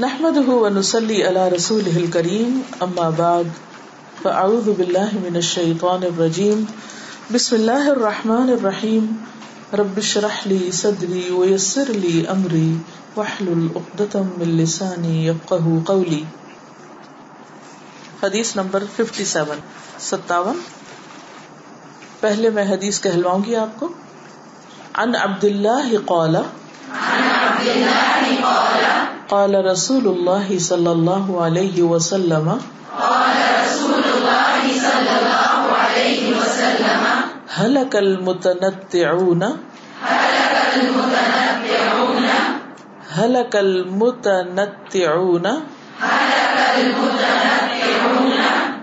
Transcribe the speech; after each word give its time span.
نحمده 0.00 0.48
ونصلي 0.48 1.24
على 1.26 1.48
رسوله 1.48 1.96
الكريم 1.96 2.56
اما 2.86 3.04
بعد 3.18 3.50
فاعوذ 4.22 4.72
بالله 4.72 5.10
من 5.14 5.36
الشيطان 5.36 6.02
الرجيم. 6.02 6.64
بسم 7.34 7.56
الله 7.56 7.90
الرحمن 7.90 8.50
الرحيم. 8.50 9.06
رب 9.72 9.98
اشرح 9.98 10.46
لي 10.46 10.70
صدري 10.72 11.30
ويسر 11.30 11.84
لي 11.88 12.30
امري 12.30 12.76
واحلل 13.16 13.68
عقدة 13.76 14.22
من 14.38 14.56
لساني 14.56 15.26
يفقهوا 15.26 15.80
قولي. 15.86 16.22
حدیث 18.22 18.56
نمبر 18.56 18.84
57 18.96 19.58
57 19.98 20.56
پہلے 22.20 22.50
میں 22.50 22.64
حدیث 22.64 23.00
کہلواؤں 23.00 23.44
گی 23.44 23.56
آپ 23.56 23.80
کو. 23.80 23.88
عن 24.92 25.14
عبد 25.14 25.44
الله 25.44 25.88
قال. 26.06 26.36
عن 26.90 27.22
عبد 27.22 27.68
الله 27.68 28.36
قال. 28.42 28.95
قال 29.30 29.54
رسول 29.66 30.04
اللہ 30.08 30.50
صلی 30.64 30.86
اللہ 30.88 31.30
علیہ 31.44 31.82
وسلم 31.84 32.48
قال 32.98 33.38
رسول 33.54 34.04
اللہ 34.10 34.66
صلی 34.82 35.14
اللہ 35.14 35.72
علیہ 35.78 36.34
وسلم 36.34 37.06
هلك 37.56 37.96
المتنطعون 37.96 39.42
هلك 40.02 40.76
المتنطعون 40.76 42.26
هلك 43.16 43.56
المتنطعون 43.56 45.46
هلك 46.00 46.62
المتنطعون 46.76 48.32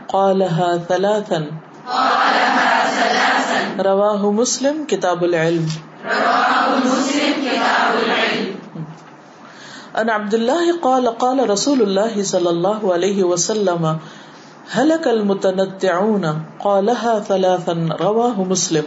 قالها 0.10 0.70
ثلاثا 0.90 1.42
قالها 1.88 2.70
ثلاثا 3.00 3.62
رواه 3.84 4.32
مسلم 4.42 4.86
کتاب 4.88 5.24
العلم 5.24 5.68
رواه 6.06 6.80
مسلم 6.86 7.13
ان 9.94 10.10
عبد 10.10 10.34
الله 10.34 10.72
قال 10.82 11.08
قال 11.08 11.50
رسول 11.50 11.82
الله 11.82 12.24
صلى 12.24 12.50
الله 12.50 12.94
عليه 12.94 13.24
وسلم، 13.24 13.86
هلك 14.78 15.08
المتنطعون؟ 15.08 16.26
قالها 16.58 17.20
ثلاثا 17.28 17.74
رواه 18.00 18.44
مسلم. 18.48 18.84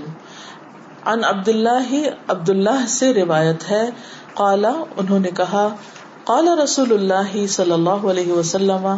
عن 1.05 1.25
عبد 1.25 1.49
الله 1.49 1.95
عبد 2.29 2.51
الله 2.51 2.87
سے 2.89 3.15
روایت 3.15 3.71
ہے، 3.71 3.91
قال، 4.35 4.65
انہوں 4.97 5.19
نے 5.19 5.31
کہا، 5.31 5.69
قال 6.25 6.49
رسول 6.49 6.93
اللہ 6.93 7.47
صلی 7.47 7.73
اللہ 7.73 7.91
علیہ 7.91 8.33
وسلم، 8.33 8.97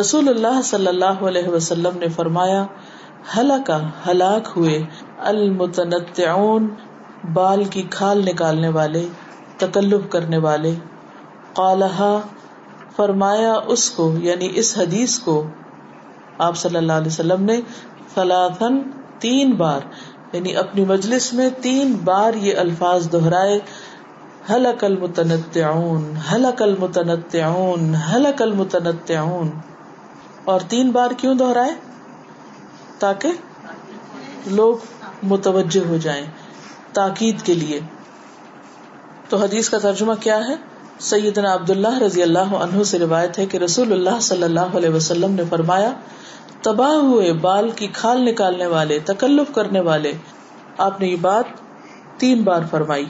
رسول 0.00 0.28
اللہ 0.28 0.62
صلی 0.64 0.86
اللہ 0.86 1.04
علیہ 1.04 1.48
وسلم 1.48 1.98
نے 1.98 2.08
فرمایا 2.08 2.66
ہلاکا 3.36 3.80
ہلاک 4.08 4.48
ہوئے، 4.56 4.82
المتنطعون، 5.18 6.74
بال 7.34 7.64
کی 7.64 7.82
کھال 7.90 8.24
نکالنے 8.24 8.68
والے، 8.68 9.08
تکلف 9.58 10.10
کرنے 10.10 10.38
والے۔ 10.38 10.74
قالحا 11.54 12.16
فرمایا 12.96 13.52
اس 13.66 13.90
کو 13.90 14.14
یعنی 14.18 14.48
اس 14.54 14.78
حدیث 14.78 15.18
کو 15.18 15.44
آپ 16.38 16.56
صلی 16.56 16.76
اللہ 16.76 16.92
علیہ 16.92 17.06
وسلم 17.06 17.44
نے 17.44 17.60
فلاثن 18.14 18.78
تین 19.18 19.52
بار 19.52 19.80
یعنی 20.32 20.56
اپنی 20.56 20.84
مجلس 20.84 21.32
میں 21.32 21.48
تین 21.60 21.92
بار 22.04 22.34
یہ 22.34 22.56
الفاظ 22.56 23.12
دہرائے 23.12 23.58
حلق 24.50 24.84
المتنطعون 24.84 26.16
حلق 26.16 26.62
المتنطعون 26.62 27.94
حلق 27.94 28.42
المتنطعون، 28.42 29.50
اور 30.44 30.60
تین 30.68 30.90
بار 30.90 31.10
کیوں 31.10 31.34
دہرائے؟ 31.34 31.74
تاکہ 32.98 33.32
لوگ 34.46 34.76
متوجہ 35.22 35.86
ہو 35.88 35.96
جائیں، 35.96 36.24
تاکید 36.92 37.42
کے 37.42 37.54
لیے۔ 37.54 37.80
تو 39.28 39.36
حدیث 39.36 39.68
کا 39.68 39.78
ترجمہ 39.78 40.14
کیا 40.20 40.38
ہے؟ 40.38 40.56
سیدنا 41.00 41.54
عبداللہ 41.54 41.98
رضی 41.98 42.22
اللہ 42.22 42.38
عنہ 42.38 42.82
سے 42.82 42.98
روایت 42.98 43.38
ہے 43.38 43.46
کہ 43.46 43.56
رسول 43.56 43.92
اللہ 43.92 44.20
صلی 44.20 44.42
اللہ 44.42 44.60
علیہ 44.60 44.88
وسلم 44.88 45.32
نے 45.32 45.42
فرمایا، 45.50 45.92
تباہ 46.62 46.90
ہوئے 46.90 47.32
بال 47.32 47.70
کی 47.70 47.86
کھال 47.86 48.24
نکالنے 48.24 48.66
والے، 48.66 48.98
تکلف 48.98 49.54
کرنے 49.54 49.80
والے، 49.80 50.12
آپ 50.78 51.00
نے 51.00 51.06
یہ 51.06 51.16
بات 51.16 51.44
تین 52.18 52.42
بار 52.42 52.62
فرمائی۔ 52.70 53.04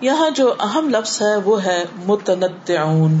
یہاں 0.00 0.30
جو 0.30 0.54
اہم 0.60 0.88
لفظ 0.88 1.22
ہے 1.22 1.36
وہ 1.36 1.64
ہے 1.64 1.84
متنطعون۔ 2.06 3.14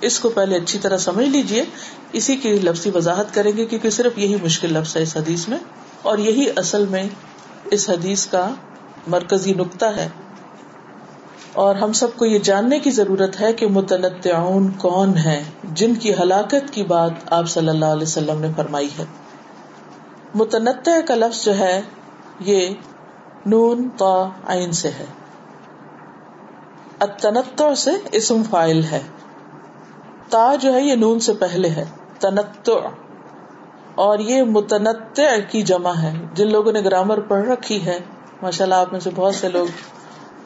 اس 0.00 0.20
کو 0.20 0.28
پہلے 0.28 0.56
اچھی 0.56 0.78
طرح 0.78 0.96
سمجھ 0.96 1.28
لیجیے۔ 1.28 1.64
اسی 2.12 2.36
کی 2.36 2.52
لفظی 2.52 2.90
وضاحت 2.94 3.34
کریں 3.34 3.56
گے 3.56 3.66
کیونکہ 3.66 3.90
صرف 3.90 4.18
یہی 4.18 4.36
مشکل 4.42 4.72
لفظ 4.72 4.96
ہے 4.96 5.02
اس 5.02 5.16
حدیث 5.16 5.48
میں۔ 5.48 5.58
اور 6.02 6.18
یہی 6.18 6.46
اصل 6.56 6.86
میں 6.86 7.08
اس 7.64 7.90
حدیث 7.90 8.26
کا 8.26 8.48
مرکزی 9.06 9.54
نقطہ 9.54 9.84
ہے۔ 9.84 10.08
اور 11.52 11.74
ہم 11.74 11.92
سب 11.92 12.16
کو 12.16 12.26
یہ 12.26 12.38
جاننے 12.38 12.78
کی 12.78 12.90
ضرورت 12.90 13.40
ہے 13.40 13.52
کہ 13.52 13.66
متنطعون 13.66 14.70
کون 14.70 15.16
ہے 15.16 15.44
جن 15.64 15.94
کی 15.94 16.14
ہلاکت 16.14 16.72
کی 16.72 16.82
بات 16.82 17.10
آپ 17.26 17.44
صلی 17.46 17.68
اللہ 17.68 17.84
علیہ 17.84 18.02
وسلم 18.02 18.40
نے 18.40 18.48
فرمائی 18.56 18.88
ہے۔ 18.98 19.04
متنطع 20.34 21.00
کا 21.08 21.14
لفظ 21.14 21.44
جو 21.44 21.58
ہے، 21.58 21.82
یہ 22.40 22.68
نون، 23.46 23.88
تا، 23.96 24.28
عین 24.46 24.72
سے 24.72 24.88
ہے۔ 24.88 25.04
التنطع 26.98 27.74
سے 27.74 27.90
اسم 28.12 28.42
فائل 28.50 28.84
ہے۔ 28.84 29.00
تا 30.30 30.54
جو 30.60 30.74
ہے، 30.74 30.80
یہ 30.80 30.94
نون 30.94 31.20
سے 31.20 31.32
پہلے 31.32 31.68
ہے۔ 31.68 31.84
تنطع۔ 32.18 32.88
اور 33.94 34.18
یہ 34.18 34.42
متنطع 34.42 35.38
کی 35.50 35.62
جمع 35.62 35.92
ہے۔ 36.02 36.12
جن 36.34 36.52
لوگوں 36.52 36.72
نے 36.72 36.80
گرامر 36.80 37.20
پڑھ 37.20 37.48
رکھی 37.48 37.84
ہے 37.84 37.98
ماشاء 38.42 38.64
اللہ 38.64 38.74
آپ 38.74 38.92
میں 38.92 39.00
سے 39.00 39.10
بہت 39.14 39.34
سے 39.34 39.48
لوگ 39.48 39.66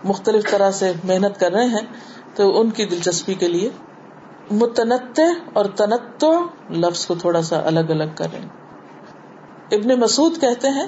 مختلف 0.05 0.51
طرح 0.51 0.71
سے 0.71 0.93
محنت 1.05 1.41
کر 1.41 1.53
رہے 1.53 1.65
ہیں، 1.65 1.87
تو 2.35 2.61
ان 2.61 2.71
کی 2.71 2.87
دلچسپی 2.87 3.35
کے 3.35 3.49
لیے 3.49 3.71
متنطع 4.51 5.23
اور 5.53 5.65
تنتع 5.65 6.27
لفظ 6.71 7.07
کو 7.07 7.15
تھوڑا 7.15 7.43
سا 7.43 7.61
الگ 7.65 7.81
الگ 7.81 8.11
کر 8.15 8.27
رہے 8.33 8.41
ہیں۔ 8.41 8.49
ابن 9.73 10.01
مسعود 10.01 10.41
کہتے 10.41 10.69
ہیں 10.69 10.87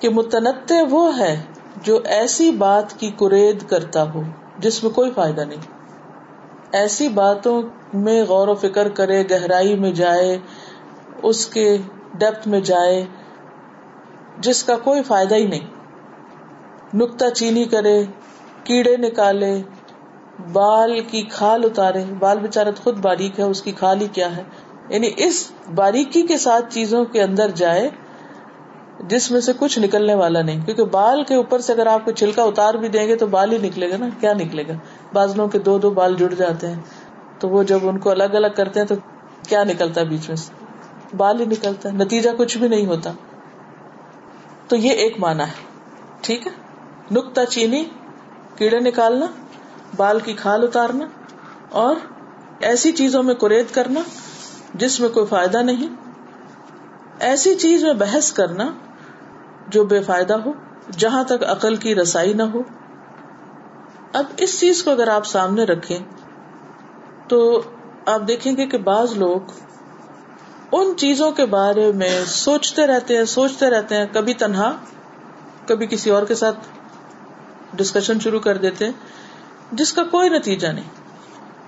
کہ 0.00 0.08
متنطع 0.08 0.74
وہ 0.90 1.18
ہے 1.18 1.42
جو 1.82 2.00
ایسی 2.04 2.50
بات 2.50 3.00
کی 3.00 3.10
کرید 3.10 3.68
کرتا 3.68 4.12
ہو 4.12 4.22
جس 4.58 4.84
میں 4.84 4.92
کوئی 4.92 5.10
فائدہ 5.10 5.40
نہیں۔ 5.40 5.60
ایسی 6.72 7.08
باتوں 7.08 7.62
میں 7.94 8.22
غور 8.22 8.48
و 8.48 8.54
فکر 8.54 8.88
کرے، 8.88 9.24
گہرائی 9.30 9.76
میں 9.76 9.92
جائے، 9.92 10.38
اس 11.22 11.46
کے 11.46 11.78
ڈیپتھ 12.14 12.48
میں 12.48 12.60
جائے، 12.60 13.04
جس 14.38 14.64
کا 14.64 14.76
کوئی 14.76 15.02
فائدہ 15.02 15.34
ہی 15.34 15.46
نہیں۔ 15.46 15.66
نکتا 16.94 17.30
چینی 17.30 17.64
کرے 17.64 18.04
کیڑے 18.66 18.96
نکالے، 18.96 19.62
بال 20.52 21.00
کی 21.00 21.22
کھال 21.22 21.64
اتارے، 21.64 22.04
بال 22.18 22.38
بےچارا 22.38 22.70
خود 22.82 22.98
باریک 22.98 23.38
ہے، 23.40 23.44
اس 23.44 23.62
کی 23.62 23.72
کھال 23.72 24.00
ہی 24.00 24.06
کیا 24.12 24.36
ہے؟ 24.36 24.42
یعنی 24.88 25.10
اس 25.16 25.50
باریکی 25.74 26.22
کے 26.22 26.38
ساتھ 26.38 26.74
چیزوں 26.74 27.04
کے 27.04 27.22
اندر 27.22 27.50
جائے، 27.50 27.88
جس 29.00 29.30
میں 29.30 29.40
سے 29.40 29.52
کچھ 29.58 29.78
نکلنے 29.78 30.14
والا 30.14 30.42
نہیں، 30.42 30.64
کیونکہ 30.64 30.84
بال 30.84 31.24
کے 31.24 31.34
اوپر 31.34 31.58
سے 31.58 31.72
اگر 31.72 31.86
آپ 31.86 32.04
کو 32.04 32.10
چھلکا 32.10 32.42
اتار 32.42 32.74
بھی 32.74 32.88
دیں 32.88 33.08
گے 33.08 33.16
تو 33.16 33.26
بال 33.26 33.52
ہی 33.52 33.58
نکلے 33.58 33.90
گا 33.90 33.96
نا، 33.96 34.08
کیا 34.20 34.32
نکلے 34.32 34.64
گا؟ 34.68 34.72
بازلوں 35.12 35.48
کے 35.48 35.58
دو 35.58 35.78
دو 35.78 35.90
بال 35.90 36.14
جڑ 36.14 36.34
جاتے 36.34 36.66
ہیں، 36.66 36.80
تو 37.38 37.48
وہ 37.48 37.62
جب 37.62 37.88
ان 37.88 37.98
کو 37.98 38.10
الگ 38.10 38.34
الگ 38.34 38.54
کرتے 38.56 38.80
ہیں 38.80 38.86
تو 38.86 38.94
کیا 39.48 39.64
نکلتا 39.64 40.00
ہے 40.00 40.06
بیچ 40.06 40.28
میں 40.28 40.36
سے؟ 40.36 40.52
بال 41.16 41.40
ہی 41.40 41.44
نکلتا 41.44 41.88
ہے، 41.88 41.94
نتیجہ 41.94 42.30
کچھ 42.38 42.58
بھی 42.58 42.68
نہیں 42.68 42.86
ہوتا۔ 42.86 43.12
تو 44.68 44.76
یہ 44.76 44.90
ایک 44.90 45.20
مانا 45.20 45.46
ہے، 45.46 45.64
ٹھیک 46.20 46.46
ہے؟ 46.46 46.52
نکتا 47.10 47.46
چینی 47.46 47.84
کیڑے 48.56 48.80
نکالنا، 48.80 49.26
بال 49.96 50.18
کی 50.20 50.32
کھال 50.32 50.62
اتارنا 50.62 51.06
اور 51.70 51.96
ایسی 52.60 52.92
چیزوں 52.92 53.22
میں 53.22 53.34
کریت 53.34 53.74
کرنا 53.74 54.00
جس 54.74 55.00
میں 55.00 55.08
کوئی 55.08 55.26
فائدہ 55.26 55.58
نہیں۔ 55.58 55.94
ایسی 57.18 57.54
چیز 57.54 57.84
میں 57.84 57.92
بحث 57.92 58.32
کرنا 58.32 58.70
جو 59.68 59.84
بے 59.84 60.00
فائدہ 60.00 60.34
ہو، 60.34 60.52
جہاں 60.98 61.24
تک 61.24 61.44
عقل 61.48 61.76
کی 61.76 61.94
رسائی 61.94 62.32
نہ 62.32 62.42
ہو۔ 62.42 62.62
اب 64.12 64.24
اس 64.36 64.60
چیز 64.60 64.82
کو 64.82 64.90
اگر 64.90 65.08
آپ 65.08 65.26
سامنے 65.26 65.64
رکھیں 65.64 65.98
تو 67.28 67.62
آپ 68.06 68.20
دیکھیں 68.28 68.56
گے 68.56 68.66
کہ 68.66 68.78
بعض 68.78 69.12
لوگ 69.16 69.40
ان 70.72 70.96
چیزوں 70.96 71.30
کے 71.30 71.46
بارے 71.46 71.92
میں 71.92 72.24
سوچتے 72.26 72.86
رہتے 72.86 73.16
ہیں، 73.16 73.24
سوچتے 73.24 73.70
رہتے 73.70 73.96
ہیں، 73.96 74.06
کبھی 74.12 74.34
تنہا، 74.34 74.76
کبھی 75.66 75.86
کسی 75.86 76.10
اور 76.10 76.22
کے 76.22 76.34
ساتھ 76.34 76.56
ڈسکشن 77.76 78.20
شروع 78.20 78.40
کر 78.40 78.56
دیتے 78.56 78.90
جس 79.72 79.92
کا 79.92 80.04
کوئی 80.04 80.28
نتیجہ 80.28 80.68
نہیں 80.68 80.88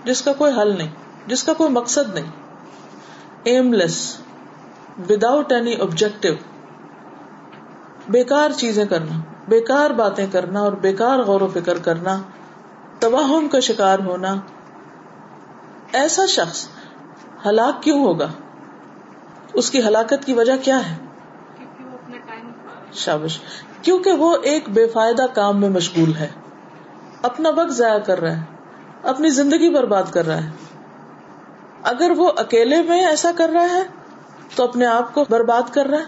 جس 0.05 0.23
کا 0.23 0.33
کوئی 0.33 0.53
حل 0.61 0.79
نہیں 0.79 0.91
جس 1.27 1.43
کا 1.43 1.53
کوئی 1.53 1.71
مقصد 1.71 2.15
نہیں۔ 2.15 2.31
ایم 3.43 3.73
لیس 3.73 4.21
وداؤٹ 5.09 5.53
اینی 5.53 5.75
آبجیکٹو 5.77 6.29
بیکار 8.09 8.51
چیزیں 8.51 8.85
کرنا 8.85 9.21
بیکار 9.49 9.91
باتیں 9.91 10.27
کرنا 10.33 10.61
اور 10.61 10.73
بیکار 10.73 11.19
غور 11.19 11.41
و 11.41 11.49
فکر 11.49 11.79
کرنا 11.79 12.23
توہم 12.99 13.49
کا 13.49 13.61
شکار 13.61 13.99
ہونا۔ 13.99 14.35
ایسا 15.93 16.27
شخص 16.27 16.69
ہلاک 17.47 17.83
کیوں 17.83 18.05
ہوگا؟ 18.05 18.29
اس 19.53 19.71
کی 19.71 19.83
ہلاکت 19.83 20.25
کی 20.25 20.33
وجہ 20.33 20.53
کیا 20.63 20.91
ہے؟ 20.91 20.97
شابش۔ 22.93 23.39
کیونکہ 23.83 24.11
وہ 24.11 24.37
ایک 24.43 24.69
بے 24.69 24.87
فائدہ 24.87 25.27
کام 25.35 25.61
میں 25.61 25.69
مشغول 25.69 26.15
ہے۔ 26.15 26.29
اپنا 27.23 27.49
وقت 27.49 27.71
ضائع 27.71 27.99
کر 27.99 28.21
رہا 28.21 28.37
ہے، 28.37 28.43
اپنی 29.03 29.29
زندگی 29.29 29.71
برباد 29.71 30.03
کر 30.11 30.27
رہا 30.27 30.45
ہے۔ 30.45 30.51
اگر 31.83 32.13
وہ 32.17 32.33
اکیلے 32.37 32.83
میں 32.83 33.07
ایسا 33.07 33.31
کر 33.37 33.49
رہا 33.49 33.71
ہے، 33.71 33.83
تو 34.57 34.65
اپنے 34.65 34.87
آپ 34.87 35.15
کو 35.15 35.25
برباد 35.31 35.63
کر 35.73 35.87
رہا 35.87 35.99
ہے۔ 35.99 36.05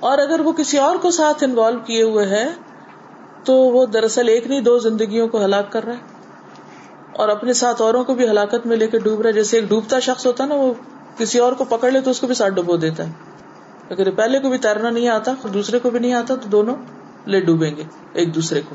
اور 0.00 0.18
اگر 0.18 0.40
وہ 0.40 0.52
کسی 0.52 0.78
اور 0.78 0.96
کو 0.96 1.10
ساتھ 1.10 1.44
انوالو 1.44 1.78
کیے 1.78 2.02
ہوئے 2.02 2.26
ہے، 2.26 2.48
تو 3.44 3.54
وہ 3.54 3.86
دراصل 3.86 4.28
ایک 4.28 4.46
نہیں، 4.46 4.60
دو 4.60 4.78
زندگیوں 4.78 5.28
کو 5.28 5.44
ہلاک 5.44 5.72
کر 5.72 5.84
رہا 5.84 5.92
ہے۔ 5.92 5.98
اور 7.12 7.28
اپنے 7.28 7.52
ساتھ 7.52 7.82
اوروں 7.82 8.04
کو 8.04 8.14
بھی 8.14 8.28
ہلاکت 8.28 8.66
میں 8.66 8.76
لے 8.76 8.86
کے 8.86 8.98
ڈوب 8.98 9.20
رہا 9.20 9.28
ہے۔ 9.28 9.32
جیسے 9.32 9.56
ایک 9.56 9.68
ڈوبتا 9.68 9.98
شخص 9.98 10.26
ہوتا 10.26 10.44
ہے 10.44 10.48
نا، 10.48 10.54
وہ 10.54 10.74
کسی 11.18 11.38
اور 11.38 11.52
کو 11.52 11.64
پکڑ 11.64 11.90
لے 11.90 12.00
تو 12.00 12.10
اس 12.10 12.20
کو 12.20 12.26
بھی 12.26 12.34
ساتھ 12.34 12.54
ڈبو 12.54 12.76
دیتا 12.76 13.06
ہے۔ 13.06 13.12
اگر 13.90 14.10
پہلے 14.10 14.38
کو 14.40 14.48
بھی 14.48 14.58
تیرنا 14.58 14.90
نہیں 14.90 15.08
آتا، 15.08 15.32
دوسرے 15.54 15.78
کو 15.78 15.90
بھی 15.90 15.98
نہیں 15.98 16.14
آتا، 16.14 16.34
تو 16.34 16.48
دونوں 16.48 16.74
لے 17.26 17.40
ڈوبیں 17.40 17.70
گے 17.76 17.82
ایک 18.12 18.34
دوسرے 18.34 18.60
کو۔ 18.68 18.74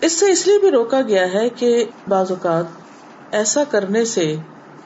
اس 0.00 0.12
سے 0.12 0.30
اس 0.30 0.46
لیے 0.46 0.58
بھی 0.58 0.70
روکا 0.70 1.00
گیا 1.02 1.32
ہے 1.32 1.48
کہ 1.48 1.84
بعض 2.08 2.30
اوقات 2.30 2.64
ایسا 3.30 3.64
کرنے 3.64 4.04
سے 4.04 4.36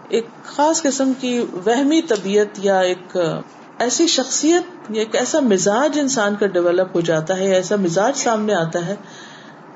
ایک 0.08 0.26
خاص 0.44 0.82
قسم 0.82 1.12
کی 1.20 1.46
وہمی 1.66 2.02
طبیعت 2.02 2.58
یا 2.58 2.78
ایک 2.80 3.16
ایسی 3.78 4.06
شخصیت، 4.06 4.90
یا 4.90 5.00
ایک 5.00 5.16
ایسا 5.16 5.40
مزاج 5.40 5.98
انسان 6.00 6.34
کا 6.34 6.46
ڈیولپ 6.46 6.94
ہو 6.94 7.00
جاتا 7.00 7.36
ہے 7.36 7.54
ایسا 7.54 7.76
مزاج 7.76 8.16
سامنے 8.16 8.54
آتا 8.54 8.86
ہے 8.86 8.94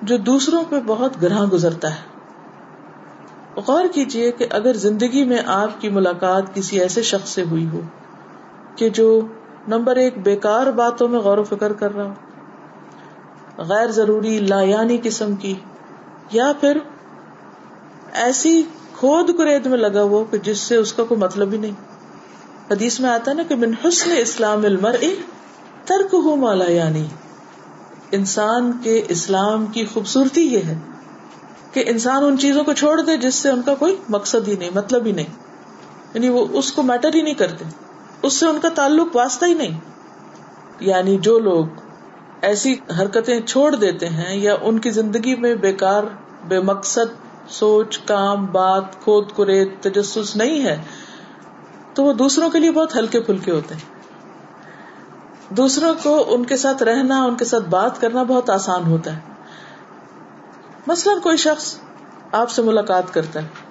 جو 0.02 0.16
دوسروں 0.16 0.64
پہ 0.68 0.80
بہت 0.86 1.22
گراہ 1.22 1.44
گزرتا 1.44 1.94
ہے۔ 1.94 3.60
غور 3.66 3.84
کیجیے 3.94 4.30
کہ 4.32 4.46
اگر 4.50 4.74
زندگی 4.74 5.24
میں 5.24 5.38
آپ 5.46 5.80
کی 5.80 5.88
ملاقات 5.88 6.54
کسی 6.54 6.80
ایسے 6.80 7.02
شخص 7.02 7.28
سے 7.28 7.42
ہوئی 7.42 7.66
ہو 7.72 7.80
کہ 8.76 8.88
جو 8.90 9.20
نمبر 9.68 9.96
ایک، 9.96 10.22
بیکار 10.22 10.66
باتوں 10.66 11.08
میں 11.08 11.18
غور 11.18 11.38
و 11.38 11.44
فکر 11.44 11.72
کر 11.72 11.96
رہا 11.96 12.04
ہو 12.04 12.14
غیر 13.62 13.90
ضروری 13.90 14.38
لایانی 14.38 14.98
قسم 15.02 15.34
کی، 15.34 15.54
یا 16.32 16.52
پھر 16.60 16.78
ایسی 18.12 18.62
کھود 18.92 19.38
کرید 19.38 19.66
میں 19.66 19.78
لگا 19.78 20.02
ہوا 20.02 20.24
کہ 20.30 20.38
جس 20.38 20.58
سے 20.58 20.76
اس 20.76 20.92
کا 20.92 21.04
کوئی 21.04 21.20
مطلب 21.20 21.52
ہی 21.52 21.58
نہیں۔ 21.58 21.72
حدیث 22.70 23.00
میں 23.00 23.10
آتا 23.10 23.32
نا 23.32 23.42
کہ 23.42 23.54
من 23.54 23.72
حسن 23.84 24.10
اسلام 24.18 24.64
المر 24.64 24.96
ترک 25.84 26.14
ہو 26.14 26.36
مالا 26.36 26.70
یعنی۔ 26.72 27.04
انسان 28.12 28.72
کے 28.82 29.02
اسلام 29.08 29.66
کی 29.66 29.86
خوبصورتی 29.86 30.40
یہ 30.40 30.58
ہے 30.58 30.78
کہ 31.72 31.84
انسان 31.86 32.24
ان 32.24 32.38
چیزوں 32.38 32.64
کو 32.64 32.72
چھوڑ 32.72 33.00
دے 33.00 33.16
جس 33.16 33.34
سے 33.34 33.50
ان 33.50 33.62
کا 33.62 33.74
کوئی 33.74 33.96
مقصد 34.08 34.48
ہی 34.48 34.56
نہیں 34.56 34.70
مطلب 34.74 35.06
ہی 35.06 35.12
نہیں۔ 35.12 35.26
یعنی 36.14 36.28
وہ 36.28 36.46
اس 36.52 36.72
کو 36.72 36.82
میٹر 36.82 37.14
ہی 37.14 37.22
نہیں 37.22 37.34
کرتے۔ 37.34 37.64
اس 38.22 38.32
سے 38.32 38.46
ان 38.46 38.60
کا 38.60 38.68
تعلق 38.68 39.16
واسطہ 39.16 39.44
ہی 39.44 39.54
نہیں۔ 39.54 39.80
یعنی 40.80 41.18
جو 41.18 41.38
لوگ 41.38 41.66
ایسی 42.42 42.76
حرکتیں 43.00 43.40
چھوڑ 43.40 43.74
دیتے 43.74 44.08
ہیں 44.08 44.36
یا 44.36 44.54
ان 44.62 44.78
کی 44.78 44.90
زندگی 44.90 45.34
میں 45.34 45.54
بیکار، 45.54 46.02
بے 46.48 46.60
مقصد، 46.60 47.26
سوچ، 47.48 47.98
کام، 47.98 48.46
بات، 48.46 48.84
کھود، 49.04 49.30
کریت، 49.36 49.68
تجسس 49.80 50.36
نہیں 50.36 50.64
ہے، 50.64 50.82
تو 51.94 52.04
وہ 52.04 52.12
دوسروں 52.12 52.50
کے 52.50 52.58
لیے 52.58 52.70
بہت 52.70 52.96
ہلکے 52.96 53.20
پھلکے 53.20 53.52
ہوتے 53.52 53.74
ہیں۔ 53.74 53.96
دوسروں 55.54 55.94
کو 56.02 56.24
ان 56.28 56.44
کے 56.44 56.56
ساتھ 56.56 56.82
رہنا، 56.82 57.24
ان 57.24 57.36
کے 57.36 57.44
ساتھ 57.44 57.64
بات 57.64 58.00
کرنا 58.00 58.22
بہت 58.22 58.50
آسان 58.50 58.84
ہوتا 58.86 59.16
ہے۔ 59.16 59.20
مثلاً 60.86 61.20
کوئی 61.20 61.36
شخص 61.36 61.78
آپ 62.32 62.50
سے 62.50 62.62
ملاقات 62.62 63.14
کرتا 63.14 63.42
ہے۔ 63.42 63.65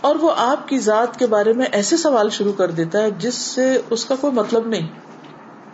اور 0.00 0.16
وہ 0.16 0.32
آپ 0.36 0.68
کی 0.68 0.78
ذات 0.78 1.18
کے 1.18 1.26
بارے 1.26 1.52
میں 1.52 1.66
ایسے 1.72 1.96
سوال 1.96 2.30
شروع 2.30 2.52
کر 2.52 2.70
دیتا 2.70 3.02
ہے 3.02 3.10
جس 3.10 3.34
سے 3.34 3.82
اس 3.90 4.04
کا 4.04 4.14
کوئی 4.20 4.32
مطلب 4.32 4.66
نہیں 4.66 4.88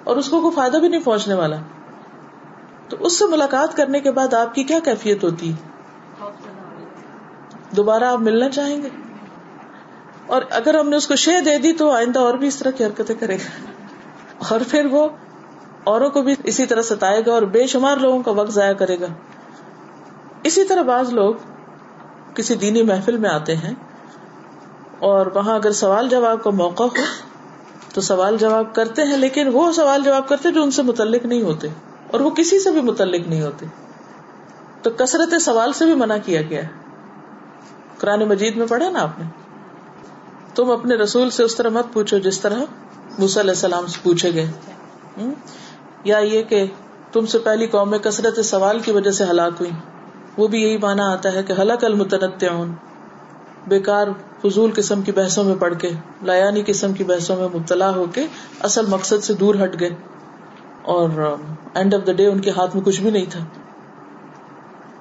اور 0.04 0.16
اس 0.16 0.28
کو 0.28 0.40
کوئی 0.40 0.54
فائدہ 0.54 0.76
بھی 0.76 0.88
نہیں 0.88 1.04
پہنچنے 1.04 1.34
والا 1.34 1.56
تو 2.88 2.96
اس 3.00 3.18
سے 3.18 3.24
ملاقات 3.24 3.76
کرنے 3.76 4.00
کے 4.00 4.10
بعد 4.10 4.34
آپ 4.34 4.54
کی 4.54 4.64
کیا 4.64 4.78
کیفیت 4.84 5.24
ہوتی؟ 5.24 5.52
ہے 5.52 5.74
دوبارہ 7.76 8.04
آپ 8.04 8.18
ملنا 8.18 8.48
چاہیں 8.48 8.82
گے؟ 8.82 8.88
اور 10.26 10.42
اگر 10.50 10.78
ہم 10.78 10.88
نے 10.88 10.96
اس 10.96 11.06
کو 11.06 11.16
شے 11.16 11.40
دے 11.40 11.58
دی 11.58 11.72
تو 11.72 11.90
آئندہ 11.90 12.18
اور 12.18 12.34
بھی 12.34 12.48
اس 12.48 12.56
طرح 12.56 12.70
کی 12.70 12.84
حرکتیں 12.84 13.14
کرے 13.14 13.36
گا۔ 13.36 13.72
اور 14.48 14.60
پھر 14.68 14.86
وہ 14.90 15.08
اوروں 15.84 16.10
کو 16.10 16.22
بھی 16.22 16.34
اسی 16.44 16.66
طرح 16.66 16.82
ستائے 16.82 17.22
گا 17.26 17.32
اور 17.32 17.42
بے 17.42 17.66
شمار 17.66 17.96
لوگوں 17.96 18.22
کا 18.22 18.30
وقت 18.30 18.50
ضائع 18.50 18.72
کرے 18.72 19.00
گا۔ 19.00 19.06
اسی 20.42 20.64
طرح 20.64 20.82
بعض 20.82 21.12
لوگ 21.12 21.34
کسی 22.34 22.54
دینی 22.54 22.82
محفل 22.82 23.16
میں 23.16 23.30
آتے 23.30 23.56
ہیں 23.56 23.74
اور 24.98 25.26
وہاں 25.26 25.54
اگر 25.54 25.72
سوال 25.72 26.08
جواب 26.08 26.44
کا 26.44 26.50
موقع 26.50 26.82
ہو 26.82 27.04
تو 27.94 28.00
سوال 28.00 28.36
جواب 28.36 28.74
کرتے 28.74 29.02
ہیں، 29.02 29.16
لیکن 29.16 29.50
وہ 29.52 29.72
سوال 29.72 30.02
جواب 30.02 30.28
کرتے 30.28 30.50
جو 30.50 30.62
ان 30.62 30.70
سے 30.70 30.82
متعلق 30.82 31.26
نہیں 31.26 31.42
ہوتے 31.42 31.68
اور 32.10 32.20
وہ 32.20 32.30
کسی 32.30 32.60
سے 32.60 32.70
بھی 32.70 32.80
متعلق 32.80 33.28
نہیں 33.28 33.42
ہوتے۔ 33.42 33.66
تو 34.82 34.90
کثرت 34.90 35.42
سوال 35.42 35.72
سے 35.72 35.84
بھی 35.84 35.94
منع 35.94 36.16
کیا 36.24 36.42
گیا 36.42 36.62
ہے۔ 36.62 36.68
قرآن 37.98 38.28
مجید 38.28 38.56
میں 38.56 38.66
پڑھا 38.66 38.90
نا 38.90 39.02
آپ 39.02 39.18
نے؟ 39.18 39.24
تم 40.54 40.70
اپنے 40.70 40.94
رسول 40.94 41.30
سے 41.30 41.42
اس 41.42 41.56
طرح 41.56 41.68
مت 41.68 41.86
پوچھو 41.92 42.18
جس 42.18 42.40
طرح 42.40 42.58
علیہ 43.18 43.40
السلام 43.40 43.86
سے 43.86 43.98
پوچھے 44.02 44.34
گئے۔ 44.34 44.50
یا 46.04 46.18
یہ 46.18 46.42
کہ 46.42 46.66
تم 47.12 47.26
سے 47.26 47.38
پہلی 47.38 47.66
قوم 47.66 47.90
میں 47.90 47.98
کثرت 47.98 48.44
سوال 48.44 48.78
کی 48.78 48.92
وجہ 48.92 49.10
سے 49.10 49.24
ہلاک 49.24 49.52
ہوئی۔ 49.60 49.70
وہ 50.36 50.48
بھی 50.48 50.62
یہی 50.62 50.78
مانا 50.78 51.12
آتا 51.12 51.32
ہے 51.32 51.42
کہ 51.42 51.52
حلق 51.52 51.84
المتنت 51.84 52.40
بیکار 53.66 54.06
فضول 54.42 54.70
قسم 54.76 55.02
کی 55.02 55.12
بحثوں 55.12 55.44
میں 55.44 55.54
پڑھ 55.54 55.74
کے، 55.78 55.90
لایانی 56.22 56.62
قسم 56.66 56.92
کی 56.92 57.04
بحثوں 57.04 57.36
میں 57.36 57.48
مبتلا 57.54 57.90
ہو 57.94 58.04
کے 58.14 58.26
اصل 58.60 58.86
مقصد 58.86 59.24
سے 59.24 59.34
دور 59.34 59.54
ہٹ 59.64 59.80
گئے۔ 59.80 59.90
اور 60.82 61.36
اینڈ 61.74 61.94
آف 61.94 62.06
دا 62.06 62.12
ڈے 62.12 62.26
ان 62.26 62.40
کے 62.40 62.50
ہاتھ 62.50 62.76
میں 62.76 62.84
کچھ 62.84 63.00
بھی 63.00 63.10
نہیں 63.10 63.26
تھا۔ 63.30 63.40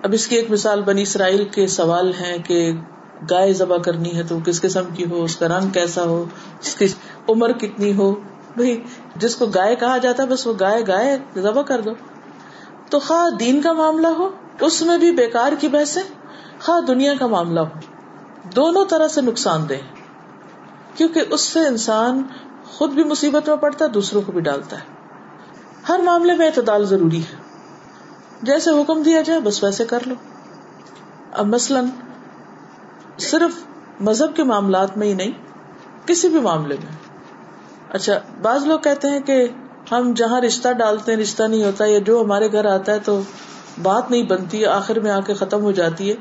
اب 0.03 0.13
اس 0.13 0.27
کی 0.27 0.35
ایک 0.35 0.51
مثال 0.51 0.81
بنی 0.81 1.01
اسرائیل 1.01 1.43
کے 1.43 1.67
سوال 1.67 2.11
ہے 2.19 2.37
کہ 2.45 2.71
گائے 3.29 3.53
ذبح 3.53 3.77
کرنی 3.77 4.15
ہے 4.15 4.23
تو 4.23 4.39
کس 4.45 4.61
قسم 4.61 4.83
کی 4.93 5.05
ہو، 5.05 5.23
اس 5.23 5.35
کا 5.35 5.47
رنگ 5.47 5.69
کیسا 5.69 6.03
ہو، 6.03 6.25
اس 6.61 6.75
کی 6.75 6.85
عمر 7.29 7.51
کتنی 7.51 7.95
ہو؟ 7.95 8.11
بھائی، 8.55 8.83
جس 9.15 9.35
کو 9.35 9.45
گائے 9.45 9.75
کہا 9.75 9.97
جاتا 9.97 10.23
ہے، 10.23 10.27
بس 10.27 10.47
وہ 10.47 10.53
گائے 10.59 10.83
گائے، 10.87 11.17
ذبح 11.37 11.61
کر 11.61 11.81
دو۔ 11.81 11.91
تو 12.89 12.99
خواہ 12.99 13.35
دین 13.35 13.61
کا 13.61 13.73
معاملہ 13.73 14.07
ہو، 14.07 14.29
اس 14.61 14.81
میں 14.81 14.97
بھی 14.97 15.11
بیکار 15.11 15.53
کی 15.59 15.67
بحث 15.67 15.97
خواہ 16.59 16.81
دنیا 16.81 17.13
کا 17.19 17.27
معاملہ 17.27 17.59
ہو۔ 17.59 17.92
دونوں 18.43 18.85
طرح 18.85 19.07
سے 19.07 19.21
نقصان 19.21 19.69
دہ، 19.69 19.73
کیونکہ 20.95 21.23
اس 21.29 21.41
سے 21.41 21.59
انسان 21.59 22.23
خود 22.65 22.89
بھی 22.89 23.03
مصیبت 23.03 23.49
میں 23.49 23.57
پڑتا 23.57 23.85
ہے، 23.85 23.89
دوسروں 23.89 24.21
کو 24.21 24.31
بھی 24.31 24.41
ڈالتا 24.41 24.79
ہے۔ 24.79 24.83
ہر 25.89 25.99
معاملے 25.99 26.33
میں 26.33 26.45
اعتدال 26.47 26.85
ضروری 26.85 27.19
ہے۔ 27.19 27.35
جیسے 28.41 28.69
حکم 28.69 29.01
دیا 29.01 29.21
جائے، 29.21 29.39
بس 29.39 29.63
ویسے 29.63 29.85
کر 29.85 29.99
لو۔ 30.05 30.15
اب 31.31 31.45
مثلاً 31.47 31.85
صرف 33.17 33.63
مذہب 34.01 34.35
کے 34.35 34.43
معاملات 34.43 34.97
میں 34.97 35.07
ہی 35.07 35.13
نہیں، 35.13 35.31
کسی 36.07 36.29
بھی 36.29 36.39
معاملے 36.39 36.75
میں۔ 36.83 36.91
اچھا 37.89 38.13
بعض 38.41 38.65
لوگ 38.65 38.79
کہتے 38.79 39.09
ہیں 39.09 39.19
کہ 39.19 39.47
ہم 39.91 40.13
جہاں 40.13 40.41
رشتہ 40.41 40.69
ڈالتے 40.69 41.13
ہیں، 41.13 41.19
رشتہ 41.19 41.43
نہیں 41.43 41.63
ہوتا، 41.63 41.85
یا 41.85 41.99
جو 41.99 42.21
ہمارے 42.21 42.51
گھر 42.51 42.65
آتا 42.65 42.91
ہے 42.91 42.99
تو 42.99 43.21
بات 43.81 44.11
نہیں 44.11 44.23
بنتی، 44.23 44.65
آخر 44.65 44.99
میں 44.99 45.11
آ 45.11 45.19
کے 45.19 45.33
ختم 45.33 45.61
ہو 45.61 45.71
جاتی 45.71 46.09
ہے۔ 46.09 46.15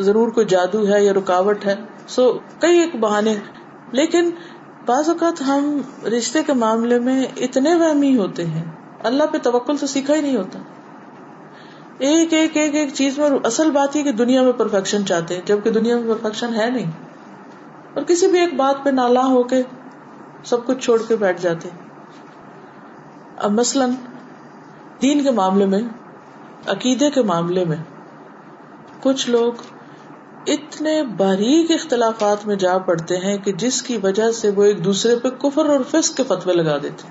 ضرور 0.00 0.28
کوئی 0.28 0.46
جادو 0.46 0.88
ہے 0.88 1.04
یا 1.04 1.12
رکاوٹ 1.12 1.66
ہے، 1.66 1.76
سو 2.08 2.38
کئی 2.58 2.78
ایک 2.78 2.96
بہانے 2.96 3.34
لیکن 3.92 4.30
بعض 4.86 5.08
اوقات 5.08 5.42
ہم 5.42 5.80
رشتے 6.06 6.42
کے 6.42 6.52
معاملے 6.52 6.98
میں 6.98 7.26
اتنے 7.36 7.74
وہمی 7.74 8.18
ہوتے 8.18 8.46
ہیں، 8.46 8.64
اللہ 9.02 9.24
پہ 9.24 9.38
توکل 9.38 9.76
تو 9.76 9.86
سیکھا 9.86 10.14
ہی 10.14 10.20
نہیں 10.20 10.36
ہوتا۔ 10.36 10.58
ایک 11.98 12.32
ایک 12.32 12.56
ایک 12.56 12.74
ایک 12.74 12.94
چیز 12.94 13.18
میں 13.18 13.30
اصل 13.44 13.70
بات 13.70 13.96
یہ 13.96 14.02
کہ 14.02 14.12
دنیا 14.12 14.42
میں 14.42 14.52
پرفیکشن 14.52 15.06
چاہتے 15.06 15.34
ہیں، 15.34 15.42
جبکہ 15.44 15.70
دنیا 15.70 15.98
میں 15.98 16.14
پرفیکشن 16.14 16.54
ہے 16.54 16.70
نہیں۔ 16.70 16.90
اور 17.94 18.02
کسی 18.02 18.26
بھی 18.26 18.40
ایک 18.40 18.54
بات 18.54 18.84
پہ 18.84 18.90
نالا 18.90 19.26
ہو 19.26 19.42
کے 19.42 19.62
سب 20.44 20.66
کچھ 20.66 20.78
چھوڑ 20.78 21.02
کے 21.08 21.16
بیٹھ 21.16 21.42
جاتے۔ 21.42 21.68
اب 23.36 23.50
مثلاً 23.50 23.90
دین 25.02 25.22
کے 25.22 25.30
معاملے 25.30 25.66
میں، 25.66 25.82
عقیدے 26.66 27.10
کے 27.10 27.22
معاملے 27.22 27.64
میں، 27.64 27.76
کچھ 29.02 29.30
لوگ 29.30 29.52
اتنے 30.46 31.02
باریک 31.02 31.70
اختلافات 31.70 32.46
میں 32.46 32.56
جا 32.56 32.78
پڑتے 32.78 33.16
ہیں 33.16 33.38
کہ 33.38 33.52
جس 33.52 33.82
کی 33.82 33.96
وجہ 33.96 34.30
سے 34.30 34.50
وہ 34.50 34.64
ایک 34.64 34.84
دوسرے 34.84 35.16
پہ 35.16 35.28
کفر 35.28 35.68
اور 35.68 35.80
فسق 35.90 36.16
کے 36.16 36.22
فتوے 36.22 36.52
لگا 36.52 36.78
دیتے 36.78 37.08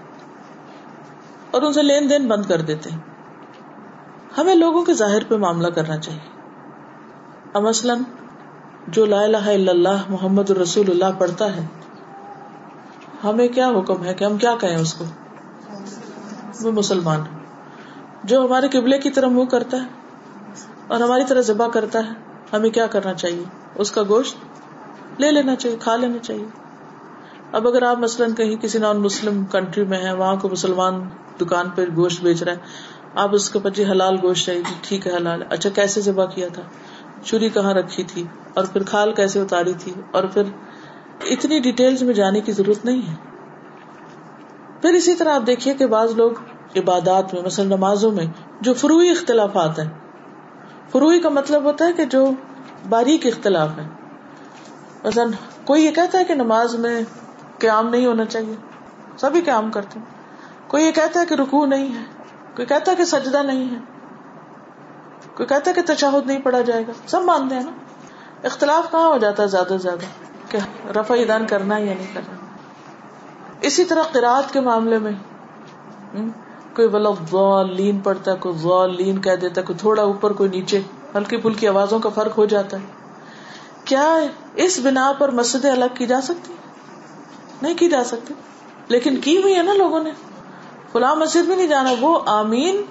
اور 1.51 1.62
ان 1.62 1.74
سے 1.74 1.84
لین 1.84 2.10
دین 2.10 2.27
بند 2.27 2.46
کر 2.46 2.62
دیتے 2.62 2.89
ہمیں 4.38 4.56
لوگوں 4.56 4.86
کے 4.86 4.94
ظاہر 4.94 5.24
پہ 5.27 5.36
معاملہ 5.36 5.68
کرنا 5.68 5.98
چاہیے۔ 5.98 6.20
اب 7.54 7.62
مثلاً 7.63 8.00
جو 8.88 9.06
لا 9.06 9.22
الہ 9.22 9.46
الا 9.48 9.72
اللہ 9.72 10.10
محمد 10.10 10.50
الرسول 10.50 10.89
اللہ 10.89 11.20
پڑھتا 11.20 11.56
ہے، 11.56 11.65
ہمیں 13.24 13.48
کیا 13.48 13.70
حکم 13.70 14.04
ہے 14.04 14.13
کہ 14.13 14.24
ہم 14.24 14.38
کیا 14.38 14.56
کہیں 14.62 14.75
اس 14.75 14.94
کو؟ 14.94 15.06
وہ 16.62 16.72
مسلمان 16.72 17.24
جو 18.24 18.46
ہمارے 18.46 18.68
قبلے 18.68 19.00
کی 19.00 19.10
طرح 19.10 19.27
منہ 19.27 19.46
کرتا 19.46 19.77
ہے 19.77 19.88
اور 20.88 21.00
ہماری 21.00 21.25
طرح 21.25 21.42
ذبح 21.42 21.68
کرتا 21.68 22.00
ہے۔ 22.00 22.35
ہمیں 22.54 22.70
کیا 22.70 22.88
کرنا 22.88 23.14
چاہیے؟ 23.14 23.44
اس 23.75 23.92
کا 23.92 24.04
گوشت 24.10 24.36
لے 25.22 25.32
لینا 25.32 25.56
چاہیے، 25.56 25.78
کھا 25.82 25.96
لینا 25.96 26.18
چاہیے۔ 26.18 26.46
اب 27.52 27.68
اگر 27.68 27.84
آپ 27.84 27.98
مثلاً 27.98 28.34
کہیں 28.34 28.56
کسی 28.56 28.80
نان 28.80 28.98
مسلم 28.98 29.46
کنٹری 29.46 29.86
میں 29.86 29.98
ہے 29.98 30.14
وہاں 30.14 30.36
کو 30.36 30.50
مسلمان 30.50 31.10
دکان 31.42 31.70
پہ 31.70 31.86
گوشت 31.96 32.24
بیچ 32.24 32.44
رہا 32.44 32.52
ہے 32.52 32.58
آپ 33.16 33.30
اس 33.32 33.50
کے 33.50 33.60
پچی 33.64 33.86
حلال 33.86 34.16
گوشت 34.24 34.46
چاہیے 34.46 34.62
جی 34.62 34.74
ٹھیک 34.82 35.08
ہے، 35.08 35.16
حلال۔ 35.16 35.44
اچھا 35.50 35.70
کیسے 35.70 36.02
ذبح 36.02 36.25
کیا 36.25 36.48
تھا؟ 36.54 36.62
چوری 37.24 37.50
کہاں 37.50 37.74
رکھی 37.74 38.04
تھی؟ 38.04 38.24
اور 38.54 38.66
پھر 38.74 38.84
کھال 38.84 39.14
کیسے 39.14 39.42
اتاری 39.42 39.74
تھی؟ 39.80 39.94
اور 40.12 40.24
پھر 40.24 40.44
اتنی 41.25 41.60
ڈیٹیلز 41.60 42.04
میں 42.04 42.14
جانے 42.14 42.42
کی 42.42 42.52
ضرورت 42.52 42.86
نہیں 42.86 43.02
ہے۔ 43.02 43.14
پھر 44.82 44.94
اسی 44.94 45.16
طرح 45.16 45.36
آپ 45.36 45.48
دیکھیے 45.48 45.74
کہ 45.74 45.88
بعض 45.88 46.12
لوگ 46.16 46.32
عبادات 46.75 47.34
میں، 47.34 47.42
مثلا 47.42 47.66
نمازوں 47.66 48.12
میں، 48.12 48.25
جو 48.62 48.74
فروئی 48.74 49.10
اختلافات 49.10 49.80
ہیں 49.80 50.04
فروئی 50.92 51.20
کا 51.20 51.30
مطلب 51.30 51.63
ہوتا 51.63 51.86
ہے 51.86 51.94
کہ 51.94 52.06
جو 52.06 52.32
باریک 52.89 53.25
اختلاف 53.25 53.70
ہے۔ 53.77 53.88
مثلا 55.04 55.24
کوئی 55.65 55.86
یہ 55.86 55.92
کہتا 55.92 56.20
ہے 56.20 56.25
کہ 56.25 56.34
نماز 56.34 56.75
میں 56.75 57.01
قیام 57.60 57.89
نہیں 57.89 58.06
ہونا 58.06 58.25
چاہیے 58.25 58.56
سبھی 59.18 59.42
قیام 59.42 59.72
کرتے 59.72 60.00
ہیں۔ 60.00 60.06
کوئی 60.68 60.86
یہ 60.86 60.92
کہتا 60.92 61.20
ہے 61.20 61.25
کہ 61.25 61.34
رکو 61.34 61.65
نہیں 61.65 61.96
ہے، 61.96 62.04
کوئی 62.56 62.65
کہتا 62.65 62.92
ہے 62.92 62.96
کہ 62.96 63.06
سجدہ 63.06 63.44
نہیں 63.44 63.72
ہے، 63.72 63.80
کوئی 65.36 65.48
کہتا 65.48 65.72
ہے 65.72 65.75
کہ 65.75 65.94
تشہد 65.94 66.27
نہیں 66.27 66.42
پڑھا 66.42 66.62
جائے 66.62 66.88
گا، 66.88 66.92
سب 67.08 67.22
مانتے 67.22 67.56
ہیں 67.56 67.63
نا۔ 67.63 67.72
اختلاف 68.44 68.92
کہاں 68.92 69.08
ہو 69.08 69.18
جاتا 69.18 69.44
ہے 69.44 69.48
زیادہ 69.48 69.68
سے 69.68 69.77
زیادہ؟ 69.77 70.06
کہ 70.50 70.89
رفع 70.92 71.15
دان 71.27 71.48
کرنا 71.48 71.77
یا 71.77 71.94
نہیں 71.94 72.13
کرنا۔ 72.13 72.36
اسی 73.62 73.86
طرح 73.86 74.01
قرآد 74.01 74.54
کے 74.54 74.60
معاملے 74.60 74.98
میں۔ 75.00 75.12
کوئی 76.75 76.88
بلب 76.88 77.38
لین 77.72 78.00
پڑتا 78.00 78.32
ہے، 78.32 78.38
کوئی 78.38 78.55
غول 78.63 78.96
لین 78.96 79.22
کہہ 79.22 79.36
دیتا 79.36 79.62
ہے، 79.62 79.65
کوئی 79.65 79.79
تھوڑا 79.79 80.03
اوپر، 80.03 80.34
کوئی 80.34 80.50
نیچے، 80.50 80.82
ہلکی 81.15 81.38
پھلکی 81.38 81.67
آوازوں 81.67 82.00
کا 82.00 82.10
فرق 82.10 82.38
ہو 82.38 82.46
جاتا 82.46 82.77
ہے۔ 82.77 82.86
کیا 83.86 84.20
اس 84.55 84.79
بنا 84.84 85.12
پر 85.17 85.32
مسجدیں 85.32 85.72
الگ 85.72 85.86
کی 85.94 86.05
جا 86.05 86.22
سکتی؟ 86.22 86.53
نہیں 87.62 87.74
کی 87.77 87.89
جا 87.89 88.03
سکتی۔ 88.03 88.34
لیکن 88.88 89.15
کی 89.15 89.41
ہوئی 89.41 89.55
ہے 89.55 89.63
نا 89.63 89.74
لوگوں 89.74 90.03
نے؟ 90.03 90.12
فلاں 90.91 91.15
مسجد 91.15 91.48
میں 91.48 91.55
نہیں 91.55 91.67
جانا، 91.67 91.94
وہ 92.01 92.20
آمین 92.25 92.82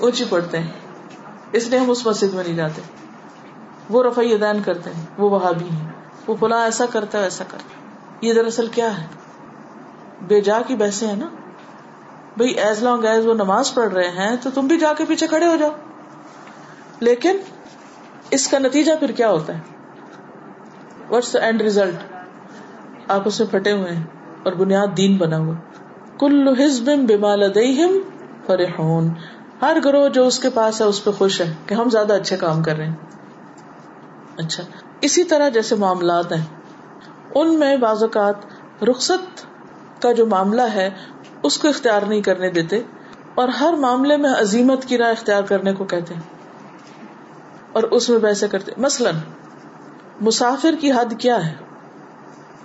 اونچی 0.00 0.24
پڑتے 0.28 0.58
ہیں۔ 0.58 0.72
اس 1.52 1.66
لیے 1.66 1.78
ہم 1.78 1.90
اس 1.90 2.06
مسجد 2.06 2.34
میں 2.34 2.44
نہیں 2.44 2.56
جاتے۔ 2.56 2.82
وہ 3.90 4.02
رفائی 4.02 4.38
دین 4.38 4.62
کرتے 4.62 4.90
ہیں، 4.90 5.06
وہ 5.18 5.30
وہاں 5.30 5.52
بھی 5.52 5.68
ہیں۔ 5.68 5.92
وہ 6.26 6.34
فلاں 6.40 6.64
ایسا 6.64 6.84
کرتا 6.86 7.18
ہے 7.18 7.24
ایسا 7.24 7.44
کرتا 7.48 7.68
یہ 8.26 8.34
دراصل 8.34 8.66
کیا 8.66 9.02
ہے؟ 9.02 9.06
بے 10.22 10.40
جا 10.40 10.60
کی 10.66 10.76
بحثیں 10.76 11.08
ہیں 11.08 11.16
نا۔ 11.16 11.26
بھائی 12.36 12.50
ایز 12.50 12.82
لانگ 12.82 13.04
ایز 13.04 13.26
وہ 13.26 13.34
نماز 13.34 13.74
پڑھ 13.74 13.92
رہے 13.92 14.08
ہیں 14.08 14.36
تو 14.42 14.50
تم 14.54 14.66
بھی 14.66 14.78
جا 14.78 14.92
کے 14.92 15.04
پیچھے 15.04 15.26
کھڑے 15.26 15.46
ہو 15.46 15.56
جاؤ۔ 15.56 15.70
لیکن 17.00 17.36
اس 18.30 18.48
کا 18.48 18.58
نتیجہ 18.58 18.92
پھر 19.00 19.12
کیا 19.12 19.30
ہوتا 19.30 19.54
ہے؟ 19.54 19.60
واٹس 21.08 21.36
اینڈ 21.36 21.62
ریزلٹ 21.62 21.94
آپ 23.08 23.22
اس 23.24 23.40
میں 23.40 23.48
پھٹے 23.48 23.72
ہوئے 23.72 23.92
ہیں 23.92 24.02
اور 24.42 24.52
بنیاد 24.52 24.86
دین 24.96 25.16
بنا 25.16 25.38
ہوا۔ 25.38 25.54
کل 26.18 26.60
حزب 26.60 26.84
بما 26.84 27.34
لدیہم 27.34 27.98
فرحون۔ 28.46 29.08
ہر 29.62 29.76
گروہ 29.84 30.08
جو 30.08 30.26
اس 30.26 30.38
کے 30.38 30.50
پاس 30.50 30.80
ہے 30.80 30.86
اس 30.86 31.04
پہ 31.04 31.10
خوش 31.10 31.40
ہے 31.40 31.52
کہ 31.66 31.74
ہم 31.74 31.88
زیادہ 31.88 32.12
اچھے 32.12 32.36
کام 32.36 32.62
کر 32.62 32.76
رہے 32.76 32.86
ہیں۔ 32.86 32.94
اچھا 34.36 34.62
اسی 35.00 35.24
طرح 35.24 35.48
جیسے 35.48 35.74
معاملات 35.74 36.32
ہیں، 36.32 36.44
ان 37.34 37.58
میں 37.58 37.76
بعض 37.76 38.02
اوقات 38.02 38.34
رخصت 38.84 39.46
کا 40.02 40.12
جو 40.12 40.26
معاملہ 40.26 40.62
ہے 40.62 40.90
اس 41.44 41.58
کو 41.58 41.68
اختیار 41.68 42.02
نہیں 42.02 42.22
کرنے 42.22 42.50
دیتے 42.50 42.82
اور 43.34 43.48
ہر 43.48 43.72
معاملے 43.72 44.16
میں 44.16 44.30
عظیمت 44.30 44.84
کی 44.84 44.98
راہ 44.98 45.10
اختیار 45.10 45.42
کرنے 45.42 45.72
کو 45.72 45.84
کہتے 45.84 46.14
ہیں۔ 46.14 46.20
اور 47.72 47.82
اس 47.82 48.10
میں 48.10 48.18
ویسے 48.22 48.48
کرتے 48.48 48.72
مثلاً، 48.76 49.14
مسافر 50.20 50.74
کی 50.80 50.92
حد 50.92 51.14
کیا 51.18 51.46
ہے؟ 51.46 51.54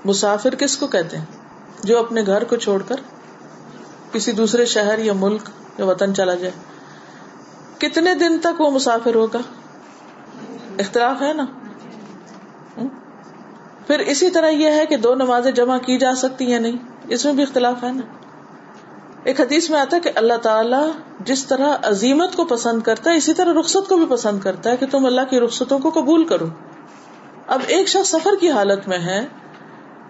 مسافر 0.06 0.56
کس 0.56 0.78
کو 0.78 0.88
کہتے 0.88 1.18
ہیں؟ 1.18 1.26
جو 1.84 2.00
اپنے 2.00 2.22
گھر 2.26 2.44
کو 2.44 2.56
چھوڑ 2.56 2.82
کر 2.82 2.96
کسی 4.12 4.32
دوسرے 4.32 4.66
شہر 4.66 5.00
یا 5.00 5.14
ملک 5.14 5.42
یا 5.78 5.86
وطن 5.86 6.16
چلا 6.16 6.34
جائے۔ 6.34 6.52
کتنے 7.78 8.16
دن 8.16 8.40
تک 8.40 8.62
وہ 8.62 8.72
مسافر 8.72 9.16
ہوگا؟ 9.16 9.40
اختلاف 10.80 11.22
ہے 11.22 11.34
نا؟ 11.34 11.46
پھر 13.88 14.00
اسی 14.00 14.30
طرح 14.30 14.50
یہ 14.50 14.72
ہے 14.72 14.86
کہ 14.86 14.98
دو 14.98 15.16
نمازیں 15.16 15.52
جمع 15.52 15.78
کی 15.78 15.98
جا 15.98 16.16
سکتی 16.16 16.52
ہیں 16.52 16.60
نہیں؟ 16.60 16.78
اس 17.08 17.26
میں 17.26 17.34
بھی 17.34 17.44
اختلاف 17.44 17.84
ہے 17.84 17.92
نا؟ 17.92 18.19
ایک 19.24 19.42
حدیث 19.42 19.70
میں 19.70 19.80
آتا 19.80 19.96
ہے 19.96 20.02
کہ 20.02 20.12
اللہ 20.16 20.34
تعالیٰ 20.42 20.90
جس 21.20 21.46
طرح 21.46 21.76
عظیمت 21.84 22.36
کو 22.36 22.46
پسند 22.46 22.82
کرتا 22.82 23.12
ہے، 23.12 23.16
اسی 23.16 23.34
طرح 23.34 23.60
رخصت 23.60 23.90
کو 23.90 23.98
بھی 23.98 24.06
پسند 24.10 24.40
کرتا 24.40 24.70
ہے 24.70 24.78
کہ 24.78 24.86
تم 24.92 25.06
اللہ 25.06 25.22
کی 25.30 25.40
رخصتوں 25.40 25.80
کو 25.80 25.90
قبول 25.90 26.26
کرو۔ 26.26 26.46
اب 27.48 27.60
ایک 27.68 27.88
شخص 27.88 28.10
سفر 28.10 28.32
کی 28.42 28.52
حالت 28.52 28.88
میں 28.88 28.98
ہے 28.98 29.26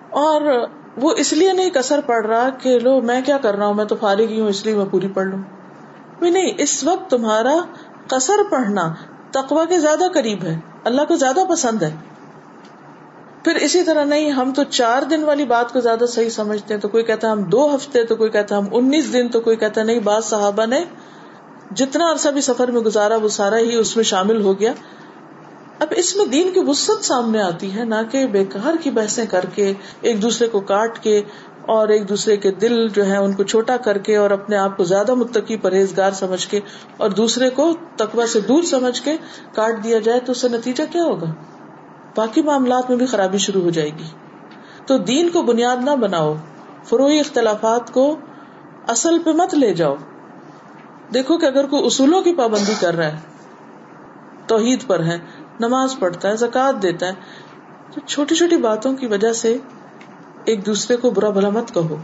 اور 0.09 0.67
وہ 0.97 1.13
اس 1.17 1.33
لیے 1.33 1.53
نہیں 1.53 1.69
کسر 1.69 1.99
پڑ 2.05 2.25
رہا 2.25 2.49
کہ 2.49 2.79
لو، 2.79 3.01
میں 3.01 3.21
کیا 3.25 3.37
کر 3.37 3.55
رہا 3.55 3.65
ہوں؟ 3.65 3.73
میں 3.73 3.85
تو 3.85 3.95
فارغ 3.95 4.27
ہی 4.29 4.39
ہوں، 4.39 4.47
اس 4.47 4.65
لیے 4.65 4.75
میں 4.75 4.85
پوری 4.91 5.07
پڑھ 5.07 5.27
لوں۔ 5.27 5.39
نہیں، 6.21 6.51
اس 6.57 6.83
وقت 6.83 7.09
تمہارا 7.09 7.55
کسر 8.07 8.43
پڑھنا 8.49 8.93
تقوا 9.31 9.65
کے 9.65 9.79
زیادہ 9.79 10.03
قریب 10.13 10.43
ہے، 10.43 10.59
اللہ 10.83 11.01
کو 11.01 11.15
زیادہ 11.15 11.39
پسند 11.49 11.81
ہے۔ 11.81 11.95
پھر 13.43 13.55
اسی 13.55 13.83
طرح 13.83 14.03
نہیں، 14.03 14.31
ہم 14.31 14.53
تو 14.55 14.63
چار 14.63 15.01
دن 15.01 15.23
والی 15.23 15.45
بات 15.45 15.73
کو 15.73 15.79
زیادہ 15.79 16.05
صحیح 16.05 16.29
سمجھتے 16.29 16.73
ہیں، 16.73 16.81
تو 16.81 16.87
کوئی 16.87 17.03
کہتا 17.03 17.27
ہے 17.27 17.31
ہم 17.31 17.43
دو 17.43 17.75
ہفتے، 17.75 18.03
تو 18.03 18.15
کوئی 18.15 18.29
کہتا 18.29 18.55
ہے 18.55 18.61
ہم 18.61 18.67
انیس 18.71 19.13
دن، 19.13 19.27
تو 19.27 19.39
کوئی 19.41 19.55
کہتا 19.55 19.81
ہے 19.81 19.85
نہیں، 19.85 19.99
بعض 19.99 20.25
صحابہ 20.25 20.65
نے 20.65 20.83
جتنا 21.75 22.11
عرصہ 22.11 22.29
بھی 22.29 22.41
سفر 22.41 22.71
میں 22.71 22.81
گزارا، 22.81 23.15
وہ 23.15 23.27
سارا 23.27 23.57
ہی 23.57 23.75
اس 23.75 23.95
میں 23.95 24.03
شامل 24.03 24.41
ہو 24.41 24.59
گیا۔ 24.59 24.73
اب 25.79 25.87
اس 25.91 26.15
میں 26.15 26.25
دین 26.25 26.51
کی 26.53 26.59
وسط 26.67 27.05
سامنے 27.05 27.41
آتی 27.41 27.75
ہے، 27.75 27.83
نہ 27.83 27.95
کہ 28.11 28.27
بےکار 28.27 28.73
کی 28.81 28.91
بحثیں 28.91 29.25
کر 29.25 29.45
کے، 29.55 29.73
ایک 30.01 30.21
دوسرے 30.21 30.47
کو 30.47 30.59
کاٹ 30.59 30.99
کے 30.99 31.21
اور 31.61 31.87
ایک 31.87 32.09
دوسرے 32.09 32.37
کے 32.37 32.51
دل 32.51 32.87
جو 32.87 33.05
ہے 33.05 33.17
ان 33.17 33.33
کو 33.33 33.43
چھوٹا 33.43 33.77
کر 33.77 33.97
کے 33.97 34.15
اور 34.15 34.31
اپنے 34.31 34.57
آپ 34.57 34.77
کو 34.77 34.83
زیادہ 34.83 35.13
متقی 35.13 35.57
پرہیزگار 35.57 36.11
سمجھ 36.11 36.47
کے 36.47 36.59
اور 36.97 37.09
دوسرے 37.09 37.49
کو 37.49 37.73
تقوا 37.95 38.27
سے 38.27 38.39
دور 38.39 38.63
سمجھ 38.63 39.01
کے 39.01 39.17
کاٹ 39.55 39.83
دیا 39.83 39.99
جائے، 39.99 40.19
تو 40.19 40.31
اس 40.31 40.41
سے 40.41 40.49
نتیجہ 40.49 40.83
کیا 40.91 41.03
ہوگا؟ 41.03 41.58
باقی 42.15 42.41
معاملات 42.41 42.89
میں 42.89 42.97
بھی 42.97 43.05
خرابی 43.05 43.37
شروع 43.37 43.61
ہو 43.61 43.69
جائے 43.69 43.89
گی۔ 43.89 44.07
تو 44.85 44.97
دین 44.97 45.29
کو 45.29 45.41
بنیاد 45.41 45.77
نہ 45.77 45.91
بناؤ 45.91 46.35
فروئی 46.83 47.19
اختلافات 47.19 47.93
کو 47.93 48.17
اصل 48.87 49.19
پہ 49.19 49.29
مت 49.29 49.53
لے 49.53 49.73
جاؤ۔ 49.73 49.95
دیکھو 51.13 51.37
کہ 51.37 51.45
اگر 51.45 51.67
کوئی 51.67 51.85
اصولوں 51.85 52.21
کی 52.21 52.35
پابندی 52.35 52.73
کر 52.79 52.95
رہا 52.95 53.05
ہے، 53.05 53.17
توحید 54.47 54.87
پر 54.87 55.03
ہے، 55.03 55.17
نماز 55.59 55.95
پڑھتا 55.99 56.29
ہے 56.29 56.35
زکات 56.35 56.81
دیتا 56.81 57.07
ہے، 57.07 57.11
تو 57.93 58.01
چھوٹی 58.05 58.35
چھوٹی 58.35 58.57
باتوں 58.57 58.93
کی 58.93 59.07
وجہ 59.07 59.33
سے 59.33 59.57
ایک 60.45 60.65
دوسرے 60.65 60.97
کو 60.97 61.11
برا 61.11 61.29
بھلا 61.29 61.49
مت 61.49 61.73
کہو۔ 61.73 61.95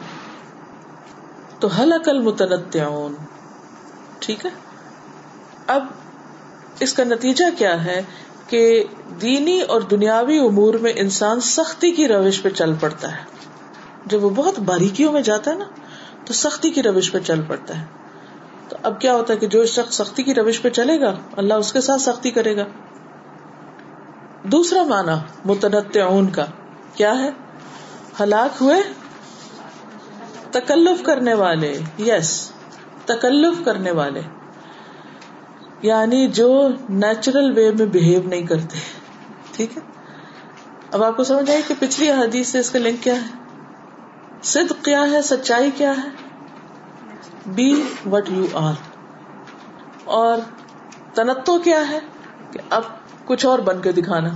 تو 1.59 1.67
حل 1.67 1.93
عقل 1.93 2.21
متنط 2.21 2.77
ٹھیک 4.19 4.45
ہے؟ 4.45 4.51
اب 5.67 5.85
اس 6.79 6.93
کا 6.93 7.03
نتیجہ 7.03 7.45
کیا 7.57 7.85
ہے؟ 7.85 8.01
کہ 8.47 8.83
دینی 9.21 9.61
اور 9.61 9.81
دنیاوی 9.81 10.39
امور 10.39 10.73
میں 10.73 10.93
انسان 10.95 11.39
سختی 11.39 11.91
کی 11.91 12.07
روش 12.07 12.41
پہ 12.41 12.49
چل 12.49 12.73
پڑتا 12.79 13.11
ہے۔ 13.11 13.23
جب 14.05 14.23
وہ 14.23 14.29
بہت 14.29 14.59
باریکیوں 14.59 15.13
میں 15.13 15.21
جاتا 15.21 15.51
ہے 15.51 15.55
نا، 15.55 15.65
تو 16.25 16.33
سختی 16.33 16.69
کی 16.69 16.83
روش 16.83 17.11
پہ 17.11 17.19
چل 17.19 17.41
پڑتا 17.47 17.79
ہے۔ 17.79 17.85
تو 18.69 18.75
اب 18.83 19.01
کیا 19.01 19.15
ہوتا 19.15 19.33
ہے 19.33 19.37
کہ 19.37 19.47
جو 19.47 19.65
شخص 19.65 19.95
سختی 19.95 20.23
کی 20.23 20.33
روش 20.33 20.61
پہ 20.61 20.69
چلے 20.69 21.01
گا، 21.01 21.15
اللہ 21.37 21.53
اس 21.53 21.73
کے 21.73 21.81
ساتھ 21.81 22.01
سختی 22.01 22.31
کرے 22.31 22.57
گا۔ 22.57 22.65
دوسرا 24.43 24.83
معنی 24.83 25.13
متنط 25.45 25.97
کا 26.33 26.45
کیا 26.95 27.19
ہے؟ 27.19 27.29
ہلاک 28.19 28.61
ہوئے، 28.61 28.81
تکلف 30.51 31.03
کرنے 31.03 31.33
والے 31.33 31.79
یس 31.99 32.51
تکلف 33.05 33.65
کرنے 33.65 33.91
والے۔ 33.91 34.21
یعنی 35.85 36.27
جو 36.27 36.67
نیچرل 36.89 37.53
وے 37.55 37.71
میں 37.71 37.85
بہیو 37.85 38.21
نہیں 38.25 38.41
کرتے 38.41 38.77
ٹھیک 39.51 39.77
ہے؟ 39.77 39.81
اب 40.91 41.03
آپ 41.03 41.17
کو 41.17 41.23
سمجھ 41.23 41.51
آئے 41.51 41.61
کہ 41.67 41.73
پچھلی 41.79 42.11
حدیث 42.11 42.49
سے 42.49 42.59
اس 42.59 42.71
کا 42.71 42.79
لنک 42.79 43.03
کیا 43.03 43.15
ہے؟ 43.15 43.27
صدق 44.43 44.85
کیا 44.85 45.11
ہے؟ 45.11 45.21
سچائی 45.21 45.71
کیا 45.71 45.91
ہے؟ 45.91 46.09
بی 47.45 47.83
وٹ 48.11 48.29
یو 48.29 48.45
آر 48.53 48.73
اور 50.03 50.37
تنتو 51.13 51.59
کیا 51.59 51.89
ہے؟ 51.89 51.99
کہ 52.51 52.59
اب 52.69 52.81
کچھ 53.25 53.45
اور 53.45 53.59
بن 53.59 53.81
کے 53.81 53.91
دکھانا۔ 53.91 54.29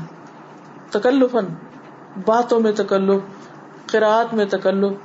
تکلفن 0.91 1.46
باتوں 2.25 2.60
میں 2.60 2.72
تکلف 2.72 3.22
قرآت 3.91 4.34
میں 4.34 4.46
تکلف۔ 4.46 4.98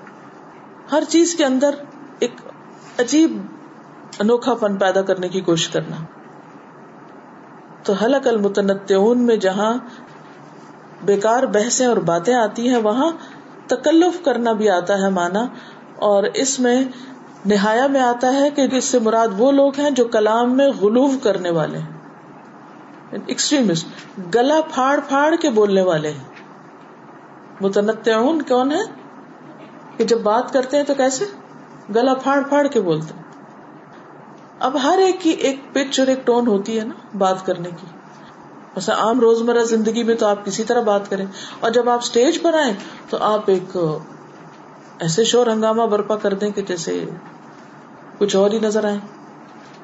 ہر 0.92 1.02
چیز 1.08 1.34
کے 1.34 1.44
اندر 1.44 1.74
ایک 2.18 2.40
عجیب 2.98 3.40
انوکھا 4.18 4.54
فن 4.54 4.76
پیدا 4.76 5.02
کرنے 5.02 5.28
کی 5.28 5.40
کوشش 5.40 5.68
کرنا۔ 5.68 5.96
تو 7.84 7.92
حلق 7.92 8.26
المتنتعون 8.26 9.18
میں 9.18 9.36
جہاں 9.36 9.78
بیکار 11.02 11.42
بحثیں 11.42 11.86
اور 11.86 11.96
باتیں 11.96 12.34
آتی 12.34 12.68
ہیں، 12.68 12.76
وہاں 12.76 13.10
تکلف 13.66 14.24
کرنا 14.24 14.52
بھی 14.52 14.70
آتا 14.70 14.98
ہے 14.98 15.08
مانا، 15.08 15.46
اور 15.96 16.22
اس 16.22 16.60
میں 16.60 16.84
نہایا 17.46 17.86
میں 17.86 18.00
آتا 18.00 18.32
ہے 18.32 18.50
کہ 18.50 18.68
اس 18.72 18.84
سے 18.84 18.98
مراد 18.98 19.28
وہ 19.38 19.52
لوگ 19.52 19.80
ہیں 19.80 19.90
جو 19.90 20.04
کلام 20.04 20.56
میں 20.56 20.68
غلوف 20.68 21.10
کرنے 21.22 21.50
والے 21.50 21.78
ہیں۔ 21.78 21.92
ایکسٹریمسٹ 23.26 23.86
گلا 24.34 24.60
پھاڑ 24.74 25.00
پھاڑ 25.08 25.34
کے 25.36 25.50
بولنے 25.50 25.82
والے 25.82 26.10
ہیں۔ 26.10 26.24
متنطعون 27.60 28.42
کون 28.42 28.72
ہے 28.72 28.82
کہ 29.96 30.04
جب 30.04 30.20
بات 30.20 30.52
کرتے 30.52 30.76
ہیں 30.76 30.84
تو 30.84 30.94
کیسے؟ 30.94 31.24
گلا 31.94 32.14
پھاڑ 32.14 32.42
پھاڑ 32.42 32.66
کے 32.66 32.80
بولتے 32.80 33.14
ہیں۔ 33.14 33.23
اب 34.64 34.76
ہر 34.83 34.99
ایک 34.99 35.21
کی 35.21 35.30
ایک 35.30 35.61
پچ 35.73 35.99
اور 36.00 36.09
ایک 36.09 36.26
ٹون 36.26 36.47
ہوتی 36.47 36.78
ہے 36.78 36.85
نا 36.85 36.94
بات 37.18 37.44
کرنے 37.47 37.71
کی۔ 37.71 37.87
بس 38.76 38.88
عام 38.90 39.21
روزمرہ 39.21 39.62
زندگی 39.64 40.02
میں 40.02 40.14
تو 40.14 40.26
آپ 40.26 40.44
کسی 40.44 40.64
طرح 40.64 40.80
بات 40.83 41.09
کریں، 41.11 41.25
اور 41.61 41.71
جب 41.71 41.88
آپ 41.88 41.99
اسٹیج 41.99 42.40
پر 42.42 42.54
آئے 42.54 42.73
تو 43.11 43.16
آپ 43.23 43.50
ایک 43.50 43.76
ایسے 44.99 45.25
شور 45.25 45.47
ہنگامہ 45.47 45.87
برپا 45.87 46.16
کر 46.16 46.35
دیں 46.35 46.50
کہ 46.50 46.62
جیسے 46.62 47.04
کچھ 48.18 48.37
اور 48.37 48.50
ہی 48.50 48.59
نظر 48.59 48.85
آئے 48.85 48.99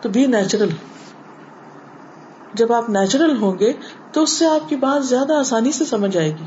تو 0.00 0.08
بی 0.08 0.26
نیچرل 0.26 0.70
جب 2.54 2.72
آپ 2.72 2.88
نیچرل 2.90 3.36
ہوں 3.36 3.58
گے 3.58 3.72
تو 4.12 4.22
اس 4.22 4.30
سے 4.30 4.46
آپ 4.46 4.68
کی 4.68 4.76
بات 4.76 5.04
زیادہ 5.06 5.34
آسانی 5.34 5.72
سے 5.72 5.84
سمجھ 5.84 6.16
آئے 6.16 6.30
گی۔ 6.30 6.46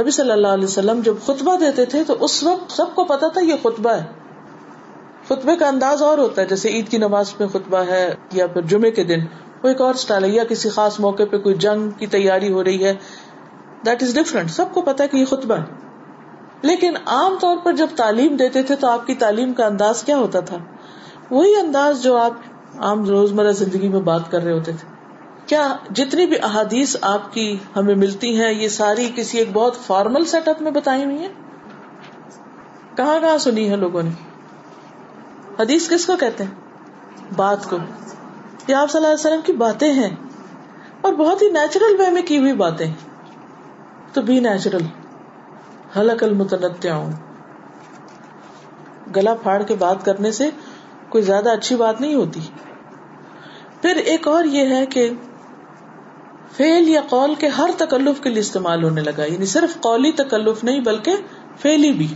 نبی 0.00 0.10
صلی 0.10 0.32
اللہ 0.32 0.48
علیہ 0.48 0.64
وسلم 0.64 1.00
جب 1.00 1.14
خطبہ 1.24 1.56
دیتے 1.56 1.84
تھے 1.84 2.02
تو 2.04 2.16
اس 2.20 2.42
وقت 2.42 2.72
سب 2.72 2.94
کو 2.94 3.04
پتا 3.04 3.28
تھا 3.28 3.40
یہ 3.40 3.62
خطبہ 3.62 3.90
ہے۔ 3.90 4.04
خطبے 5.28 5.56
کا 5.56 5.68
انداز 5.68 6.02
اور 6.02 6.18
ہوتا 6.18 6.42
ہے، 6.42 6.46
جیسے 6.46 6.68
عید 6.68 6.88
کی 6.88 6.98
نماز 6.98 7.34
میں 7.38 7.48
خطبہ 7.48 7.78
ہے 7.78 8.14
یا 8.32 8.46
پھر 8.46 8.62
جمعے 8.62 8.90
کے 8.90 9.04
دن، 9.04 9.20
وہ 9.62 9.68
ایک 9.68 9.80
اور 9.80 9.94
اسٹائل 9.94 10.24
ہے، 10.24 10.28
یا 10.28 10.44
کسی 10.44 10.68
خاص 10.68 11.00
موقع 11.00 11.22
پہ 11.30 11.38
کوئی 11.38 11.54
جنگ 11.54 11.90
کی 11.90 12.06
تیاری 12.06 12.52
ہو 12.52 12.64
رہی 12.64 12.84
ہے۔ 12.84 12.94
دیٹ 13.86 14.02
از 14.02 14.14
ڈفرنٹ 14.14 14.50
سب 14.50 14.64
کو 14.72 14.82
پتا 14.82 15.04
ہے 15.04 15.08
کہ 15.08 15.16
یہ 15.16 15.24
خطبہ 15.24 15.54
ہے۔ 15.54 15.64
لیکن 16.62 16.94
عام 17.06 17.36
طور 17.40 17.56
پر 17.62 17.72
جب 17.72 17.86
تعلیم 17.96 18.36
دیتے 18.36 18.62
تھے 18.62 18.76
تو 18.76 18.86
آپ 18.86 19.06
کی 19.06 19.14
تعلیم 19.14 19.52
کا 19.52 19.66
انداز 19.66 20.02
کیا 20.02 20.16
ہوتا 20.16 20.40
تھا؟ 20.40 20.58
وہی 21.30 21.56
انداز 21.56 22.02
جو 22.02 22.16
آپ 22.16 22.32
عام 22.78 23.04
روزمرہ 23.04 23.52
زندگی 23.52 23.88
میں 23.88 24.00
بات 24.00 24.30
کر 24.30 24.42
رہے 24.42 24.52
ہوتے 24.52 24.72
تھے۔ 24.72 24.88
کیا 25.46 25.76
جتنی 25.90 26.26
بھی 26.26 26.36
احادیث 26.42 26.96
آپ 27.00 27.32
کی 27.32 27.56
ہمیں 27.76 27.94
ملتی 27.94 28.40
ہیں، 28.40 28.52
یہ 28.52 28.68
ساری 28.68 29.10
کسی 29.16 29.38
ایک 29.38 29.48
بہت 29.52 29.76
فارمل 29.76 30.24
سیٹ 30.24 30.48
اپ 30.48 30.62
میں 30.62 30.70
بتائی 30.70 31.04
ہوئی 31.04 31.18
ہیں؟ 31.18 31.28
کہاں 32.96 33.18
کہاں 33.18 33.38
سنی 33.38 33.70
ہے 33.70 33.76
لوگوں 33.76 34.02
نے؟ 34.02 34.31
حدیث 35.62 35.90
کس 35.90 36.06
کو 36.06 36.16
کہتے 36.16 36.44
ہیں؟ 36.44 36.50
بات 37.36 37.70
کو۔ 37.70 37.76
یہ 38.66 38.74
آپ 38.74 38.90
صلی 38.90 38.96
اللہ 38.98 39.06
علیہ 39.06 39.14
وسلم 39.14 39.40
کی 39.44 39.52
باتیں 39.52 39.92
ہیں۔ 39.92 40.16
اور 41.00 41.12
بہت 41.12 41.42
ہی 41.42 41.48
نیچرل 41.50 42.00
وے 42.00 42.10
میں 42.10 42.22
کی 42.22 42.38
ہوئی 42.38 42.52
باتیں۔ 42.52 42.92
تو 44.12 44.22
بی 44.22 44.40
نیچرل 44.40 44.82
حلق 45.96 46.22
المتنت 46.22 46.86
گلا 49.16 49.34
پھاڑ 49.34 49.62
کے 49.62 49.74
بات 49.74 50.04
کرنے 50.04 50.32
سے 50.32 50.50
کوئی 51.08 51.24
زیادہ 51.24 51.50
اچھی 51.50 51.76
بات 51.76 52.00
نہیں 52.00 52.14
ہوتی۔ 52.14 52.40
پھر 53.82 53.96
ایک 53.96 54.28
اور 54.28 54.44
یہ 54.44 54.74
ہے 54.74 54.86
کہ 54.86 55.10
فیل 56.56 56.88
یا 56.88 57.00
قول 57.08 57.34
کے 57.34 57.48
ہر 57.48 57.70
تکلف 57.78 58.20
کے 58.20 58.30
لیے 58.30 58.40
استعمال 58.40 58.84
ہونے 58.84 59.00
لگا۔ 59.00 59.24
یعنی 59.24 59.46
صرف 59.46 59.80
قولی 59.80 60.12
تکلف 60.12 60.64
نہیں 60.64 60.80
بلکہ 60.80 61.14
فیلی 61.58 61.92
بھی۔ 61.92 62.14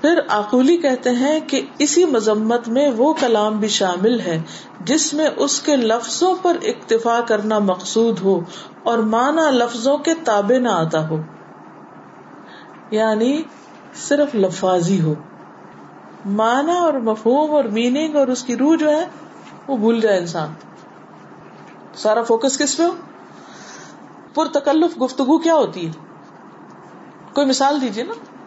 پھر 0.00 0.20
آکولی 0.28 0.76
کہتے 0.76 1.10
ہیں 1.10 1.40
کہ 1.40 1.66
اسی 1.78 2.04
مذمت 2.04 2.68
میں 2.68 2.90
وہ 2.96 3.12
کلام 3.12 3.58
بھی 3.58 3.68
شامل 3.68 4.20
ہے، 4.20 4.42
جس 4.80 5.14
میں 5.14 5.26
اس 5.36 5.60
کے 5.60 5.76
لفظوں 5.76 6.34
پر 6.42 6.56
اکتفا 6.62 7.20
کرنا 7.20 7.58
مقصود 7.58 8.20
ہو 8.20 8.40
اور 8.82 8.98
مانا 8.98 9.50
لفظوں 9.50 9.98
کے 9.98 10.14
تابے 10.24 10.58
نہ 10.58 10.68
آتا 10.68 11.08
ہو۔ 11.08 11.16
یعنی 12.90 13.42
صرف 13.94 14.34
لفاظی 14.34 15.00
ہو۔ 15.00 15.14
مانا 16.24 16.72
اور 16.72 16.94
مفہوم 16.94 17.50
اور 17.50 17.64
میننگ 17.64 18.16
اور 18.16 18.28
اس 18.28 18.42
کی 18.42 18.56
روح 18.56 18.76
جو 18.76 18.90
ہے، 18.90 19.06
وہ 19.68 19.76
بھول 19.76 20.00
جائے 20.00 20.18
انسان۔ 20.18 20.48
سارا 21.94 22.22
فوکس 22.22 22.58
کس 22.58 22.76
پہ 22.76 22.82
ہو؟ 22.82 22.94
پر 24.34 24.46
تکلف 24.46 25.02
گفتگو 25.02 25.38
کیا 25.38 25.54
ہوتی 25.54 25.86
ہے؟ 25.86 25.92
کوئی 27.32 27.46
مثال 27.46 27.80
دیجیے 27.80 28.04
نا۔ 28.04 28.37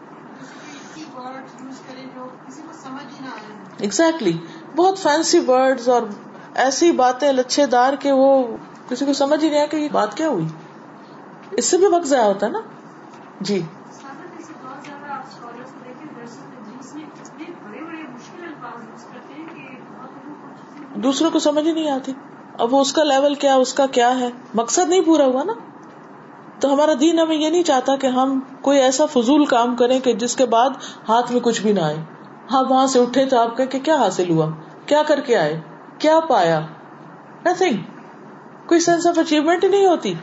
ایگزیکٹلی 3.82 4.38
بہت 4.76 4.98
فینسی 4.98 5.40
ورڈ 5.40 5.88
اور 5.88 6.02
ایسی 6.56 6.92
باتیں 6.92 7.32
لچھے 7.32 7.66
دار 7.66 7.94
کے 7.94 8.12
وہ 8.12 8.58
کسی 8.90 9.06
کو 9.06 9.14
سمجھ 9.14 9.44
ہی 9.44 9.50
نہیں 9.50 9.60
آیا 9.60 9.68
کہ 9.68 9.78
یہ 9.78 9.88
بات 9.92 10.18
کیا 10.18 10.30
ہوئی؟ 10.30 10.48
اس 11.52 11.66
سے 11.66 11.78
بھی 11.78 11.86
وقت 11.86 12.06
ضائع 12.06 12.24
ہوتا 12.24 12.46
ہے 12.46 12.52
نا؟ 12.52 12.60
جی۔ 13.42 13.62
دوسروں 20.96 21.32
کو 21.32 21.40
سمجھ 21.40 21.68
ہی 21.68 21.72
نہیں 21.72 21.92
آتی۔ 21.92 22.14
اب 22.60 22.74
وہ 22.74 22.82
اس 22.82 22.94
کا 22.94 23.04
لیول 23.04 23.36
کیا 23.36 23.56
اس 23.56 23.74
کا 23.74 23.86
کیا 23.86 24.20
ہے؟ 24.20 24.30
مقصد 24.54 24.90
نہیں 24.90 25.02
پورا 25.02 25.26
ہوا 25.26 25.44
نا؟ 25.44 25.54
تو 26.60 26.74
ہمارا 26.74 26.92
دین 27.00 27.20
ہمیں 27.20 27.36
یہ 27.36 27.50
نہیں 27.50 27.64
چاہتا 27.64 27.96
کہ 27.96 28.08
ہم 28.08 28.40
کوئی 28.62 28.80
ایسا 28.80 29.06
فضول 29.06 29.46
کام 29.46 29.76
کریں 29.76 30.00
کہ 30.00 30.14
جس 30.14 30.36
کے 30.36 30.46
بعد 30.46 30.70
ہاتھ 31.10 31.32
میں 31.32 31.42
کچھ 31.42 31.62
بھی 31.62 31.72
نہ 31.72 31.80
آئے۔ 31.80 31.98
آپ 32.54 32.72
وہاں 32.72 32.88
سے 32.88 33.00
اٹھے 33.00 33.26
تو 33.26 33.40
آپ 33.40 33.58
کہ 33.58 33.80
کیا 33.80 33.96
حاصل 33.96 34.30
ہوا؟ 34.30 34.50
کیا 34.86 35.04
کر 35.08 35.20
کے 35.20 35.38
آئے؟ 35.38 35.60
کیا 35.98 36.20
پایا؟ 36.20 36.60
نتنگ 37.46 37.78
کوئی 38.66 38.80
سینس 38.80 39.08
آف 39.08 39.20
اچیومنٹ 39.20 39.64
نہیں 39.64 39.86
ہوتی۔ 39.86 40.14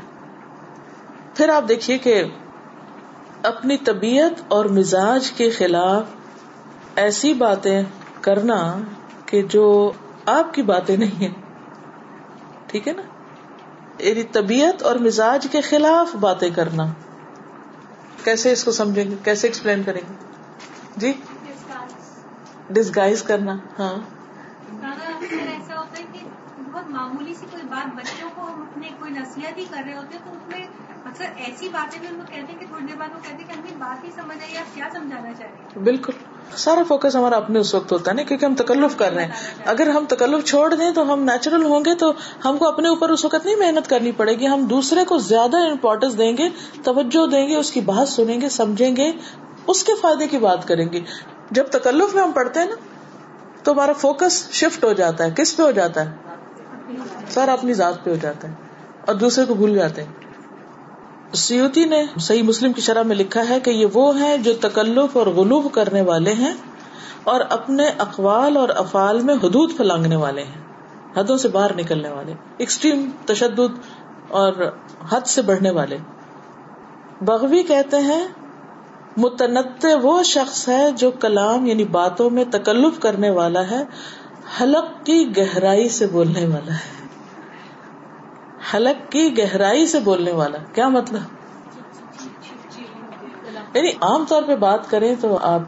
پھر 1.35 1.49
آپ 1.49 1.69
دیکھیے 1.69 1.99
کہ 1.99 2.25
اپنی 3.43 3.77
طبیعت 3.77 4.41
اور 4.49 4.65
مزاج 4.65 5.31
کے 5.31 5.51
خلاف 5.51 6.05
ایسی 6.97 7.35
باتیں 7.35 7.83
کرنا 8.21 8.79
کہ 9.27 9.43
جو 9.43 9.93
آپ 10.27 10.55
کی 10.55 10.63
باتیں 10.63 10.97
نہیں 10.97 11.21
ہیں۔ 11.21 11.35
ٹھیک 12.67 12.89
ہے 12.89 12.93
نا؟ 12.93 13.03
یعنی 13.99 14.23
طبیعت 14.23 14.83
اور 14.83 14.97
مزاج 14.97 15.47
کے 15.53 15.61
خلاف 15.61 16.17
باتیں 16.17 16.51
کرنا۔ 16.51 16.87
کیسے 18.25 18.53
اس 18.53 18.65
کو 18.65 18.73
سمجھیں 18.73 19.11
گے؟ 19.11 19.17
کیسے 19.25 19.47
ایکسپلین 19.47 19.83
کریں 19.83 20.01
گے؟ 20.11 20.15
جی؟ 20.97 21.13
ڈسگائز 22.71 23.23
کرنا 23.23 23.57
ہاں۔ 23.79 23.95
ایسا 24.73 25.79
ہوتا 25.79 25.99
ہے 25.99 26.05
کہ 26.13 26.21
بہت 26.73 26.91
معمولی 26.91 27.35
سی 27.35 27.47
کوئی 27.51 27.63
بات 27.63 27.95
بچوں 27.97 28.29
کو 28.35 28.43
ہم 28.43 28.63
اپنے 28.63 28.89
کوئی 28.99 29.13
نصیحت 29.13 29.59
ہی 29.59 29.65
کر 29.71 29.83
رہے 29.87 29.95
ہوتے 29.95 30.17
ہیں 30.17 30.25
تو 30.25 30.31
اس 30.33 30.53
میں 30.53 30.65
اکثر 31.05 31.25
ایسی 31.37 31.69
باتیں 31.69 31.99
بھی 32.01 32.09
ہم 32.09 32.17
لوگ 32.17 32.25
کہتے 32.25 32.53
ہیں 32.53 32.59
کہ 32.61 32.67
تھوڑی 32.67 32.87
دیر 32.87 32.97
بعد 32.97 33.09
وہ 33.15 33.21
کہتے 33.23 33.43
ہیں 33.43 33.49
کہ 33.49 33.59
ہمیں 33.59 33.79
بات 33.79 34.05
ہی 34.05 34.11
سمجھ 34.17 34.37
آئی 34.43 34.57
آپ 34.57 34.75
کیا 34.75 34.89
سمجھانا 34.93 35.33
چاہیے 35.39 35.81
بالکل۔ 35.81 36.13
سارا 36.57 36.83
فوکس 36.89 37.17
ہمارا 37.17 37.37
اپنے 37.37 37.59
اس 37.59 37.75
وقت 37.75 37.93
ہوتا 37.93 38.11
ہے 38.11 38.17
نا 38.17 38.23
کیونکہ 38.23 38.45
ہم 38.45 38.55
تکلف 38.55 38.97
کر 38.97 39.13
رہے 39.13 39.25
ہیں۔ 39.25 39.33
اگر 39.65 39.89
ہم 39.89 40.05
تکلف 40.09 40.45
چھوڑ 40.45 40.75
دیں 40.75 40.91
تو 40.91 41.13
ہم 41.13 41.23
نیچرل 41.23 41.65
ہوں 41.65 41.85
گے 41.85 41.95
تو 41.95 42.13
ہم 42.45 42.59
کو 42.59 42.69
اپنے 42.69 42.89
اوپر 42.89 43.09
اس 43.09 43.25
وقت 43.25 43.47
نہیں 43.47 43.57
محنت 43.57 43.91
کرنی 43.91 44.13
پڑے 44.13 44.35
گی۔ 44.35 44.47
ہم 44.47 44.65
دوسرے 44.67 45.05
کو 45.05 45.19
زیادہ 45.19 45.57
امپورٹینس 45.71 46.19
دیں 46.19 46.37
گے 46.37 46.49
توجہ 46.83 47.27
دیں 47.27 47.49
گے 47.49 47.57
اس 47.57 47.73
کی 47.73 47.81
بات 47.81 48.09
سنیں 48.09 48.41
گے 48.41 48.49
سمجھیں 48.49 48.97
گے 48.97 49.11
اس 49.67 49.85
کے 49.85 49.93
فائدے 50.03 50.27
کی 50.27 50.39
بات 50.39 50.69
کریں 50.69 50.93
گے۔ 50.93 51.01
جب 51.51 51.65
تکلف 51.67 52.15
میں 52.15 52.23
ہم 52.23 52.33
پڑھتے 52.33 52.61
ہیں 52.61 52.67
نا، 52.67 52.75
تو 53.63 53.73
ہمارا 53.73 53.93
فوکس 53.93 54.51
شفٹ 54.53 54.85
ہو 54.85 54.93
جاتا 54.93 55.25
ہے۔ 55.25 55.31
کس 55.37 55.57
پہ 55.57 55.63
ہو 55.63 55.71
جاتا 55.71 56.11
ہے؟ 56.11 56.17
سر 57.29 57.49
اپنی 57.49 57.73
ذات 57.73 58.05
پہ 58.05 58.11
ہو 58.11 58.17
جاتا 58.17 58.49
ہے 58.49 58.55
اور 59.07 59.15
دوسرے 59.15 59.45
کو 59.45 59.55
بھول 59.55 59.75
جاتے 59.75 60.05
ہیں۔ 60.05 60.13
سیوتی 61.35 61.85
نے 61.85 62.07
صحیح 62.21 62.43
مسلم 62.43 62.73
کی 62.73 62.81
شرح 62.81 63.03
میں 63.03 63.17
لکھا 63.17 63.49
ہے 63.49 63.61
کہ 63.61 63.71
یہ 63.71 63.87
وہ 63.93 64.21
ہیں 64.21 64.37
جو 64.37 64.53
تکلف 64.61 65.17
اور 65.17 65.27
غلوب 65.27 65.73
کرنے 65.73 66.01
والے 66.01 66.33
ہیں 66.33 66.55
اور 67.25 67.41
اپنے 67.41 67.87
اقوال 67.87 68.57
اور 68.57 68.69
افعال 68.69 69.21
میں 69.21 69.35
حدود 69.35 69.77
پھلانگنے 69.77 70.17
والے 70.17 70.43
ہیں۔ 70.43 70.61
حدوں 71.17 71.37
سے 71.37 71.49
باہر 71.49 71.77
نکلنے 71.77 72.09
والے 72.09 72.35
ایکسٹریم 72.59 73.11
تشدد 73.27 73.79
اور 74.29 74.53
حد 75.11 75.21
سے 75.21 75.43
بڑھنے 75.43 75.71
والے۔ 75.71 75.97
بغوی 77.21 77.63
کہتے 77.63 77.97
ہیں 77.97 78.29
متنط 79.19 79.87
وہ 80.03 80.23
شخص 80.23 80.69
ہے 80.69 80.91
جو 80.93 81.11
کلام 81.11 81.67
یعنی 81.67 81.85
باتوں 81.85 82.31
میں 82.31 82.45
تکلف 82.51 83.01
کرنے 83.01 83.31
والا 83.31 83.71
ہے، 83.71 83.83
حلق 84.61 85.07
کی 85.07 85.37
گہرائی 85.37 85.89
سے 85.89 86.07
بولنے 86.07 86.45
والا 86.47 86.75
ہے۔ 86.75 86.97
حلق 88.75 89.13
کی 89.13 89.39
گہرائی 89.39 89.87
سے 89.87 90.01
بولنے 90.01 90.33
والا، 90.33 90.59
کیا 90.73 90.89
مطلب؟ 90.89 91.37
یعنی 93.75 93.91
عام 94.01 94.25
طور 94.29 94.43
پہ 94.43 94.57
بات 94.57 94.91
کریں 94.91 95.15
تو 95.21 95.39
آپ 95.43 95.61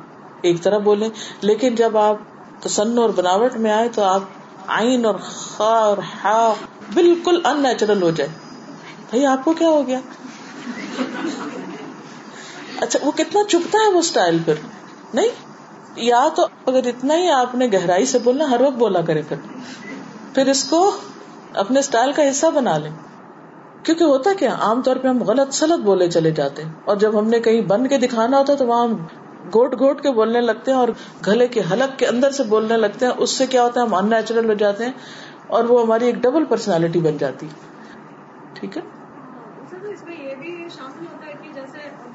ایک 0.42 0.62
طرح 0.62 0.78
بولیں، 0.78 1.08
لیکن 1.40 1.74
جب 1.74 1.96
آپ 1.96 2.16
تسن 2.60 2.98
اور 2.98 3.10
بناوٹ 3.10 3.56
میں 3.56 3.70
آئے 3.70 3.88
تو 3.88 4.02
آپ 4.02 4.22
آئین 4.66 5.06
اور 5.06 5.14
خا 5.14 5.74
اور 5.80 5.98
ہا 6.24 6.54
بالکل 6.94 7.40
ان 7.44 7.62
نیچرل 7.62 8.02
ہو 8.02 8.10
جائے 8.10 8.30
بھائی، 9.10 9.26
آپ 9.26 9.44
کو 9.44 9.52
کیا 9.52 9.68
ہو 9.68 9.86
گیا؟ 9.86 10.00
اچھا 12.80 12.98
وہ 13.02 13.12
کتنا 13.12 13.44
چپتا 13.48 13.78
ہے 13.86 13.92
وہ 13.92 13.98
اسٹائل 13.98 14.38
پھر؟ 14.44 14.54
نہیں؟ 15.14 15.28
یا 15.96 16.28
تو 16.36 16.46
اگر 16.66 16.86
اتنا 16.86 17.14
ہی 17.14 17.28
آپ 17.28 17.54
نے 17.54 17.66
گہرائی 17.72 18.06
سے 18.06 18.18
بولنا، 18.18 18.50
ہر 18.50 18.60
وقت 18.60 18.76
بولا 18.76 19.00
کرے 19.00 19.22
پھر۔ 19.22 19.36
پھر 20.34 20.46
اس 20.46 20.64
کو 20.64 20.96
اپنے 21.54 21.80
اسٹائل 21.80 22.12
کا 22.12 22.30
حصہ 22.30 22.46
بنا 22.46 22.78
لیں۔ 22.78 22.90
کیونکہ 23.82 24.04
ہوتا 24.04 24.30
کیا، 24.38 24.56
عام 24.60 24.82
طور 24.82 24.96
پہ 24.96 25.08
ہم 25.08 25.22
غلط 25.22 25.54
سلط 25.54 25.80
بولے 25.80 26.10
چلے 26.10 26.30
جاتے 26.30 26.64
ہیں۔ 26.64 26.72
اور 26.84 26.96
جب 26.96 27.18
ہم 27.18 27.26
نے 27.26 27.40
کہیں 27.40 27.60
بن 27.60 27.86
کے 27.86 27.98
دکھانا 27.98 28.38
ہوتا 28.38 28.54
تو 28.54 28.66
وہاں 28.66 28.84
ہم 28.84 28.92
گوٹ 29.54 29.80
گوٹ 29.80 30.00
کے 30.00 30.10
بولنے 30.10 30.40
لگتے 30.40 30.70
ہیں 30.70 30.78
اور 30.78 30.88
گلے 31.26 31.48
کے 31.48 31.60
حلق 31.72 31.98
کے 31.98 32.06
اندر 32.06 32.30
سے 32.30 32.42
بولنے 32.42 32.76
لگتے 32.76 33.06
ہیں۔ 33.06 33.12
اس 33.18 33.30
سے 33.30 33.46
کیا 33.46 33.62
ہوتا 33.62 33.80
ہے، 33.80 33.86
ہم 33.86 33.94
ان 33.94 34.10
نیچرل 34.10 34.48
ہو 34.48 34.54
جاتے 34.54 34.84
ہیں 34.84 34.92
اور 35.46 35.64
وہ 35.64 35.82
ہماری 35.82 36.06
ایک 36.06 36.14
ڈبل 36.14 36.44
پرسنالٹی 36.44 37.00
بن 37.00 37.16
جاتی 37.18 37.46
ٹھیک 38.54 38.76
ہے 38.76 38.82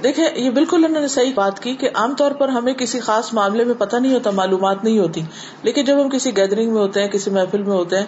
دیکھیں 0.03 0.25
یہ 0.35 0.49
بالکل 0.49 0.85
انہوں 0.85 1.01
نے 1.01 1.07
صحیح 1.07 1.31
بات 1.35 1.59
کی 1.59 1.75
کہ 1.75 1.89
عام 1.95 2.15
طور 2.15 2.31
پر 2.31 2.49
ہمیں 2.49 2.73
کسی 2.73 2.99
خاص 2.99 3.33
معاملے 3.33 3.63
میں 3.63 3.75
پتہ 3.77 3.95
نہیں 3.95 4.13
ہوتا 4.13 4.29
معلومات 4.29 4.83
نہیں 4.83 4.99
ہوتی۔ 4.99 5.21
لیکن 5.63 5.83
جب 5.83 6.01
ہم 6.03 6.09
کسی 6.09 6.37
گیدرنگ 6.37 6.73
میں 6.73 6.81
ہوتے 6.81 7.01
ہیں 7.01 7.07
کسی 7.07 7.31
محفل 7.31 7.61
میں 7.61 7.75
ہوتے 7.77 7.97
ہیں 7.97 8.05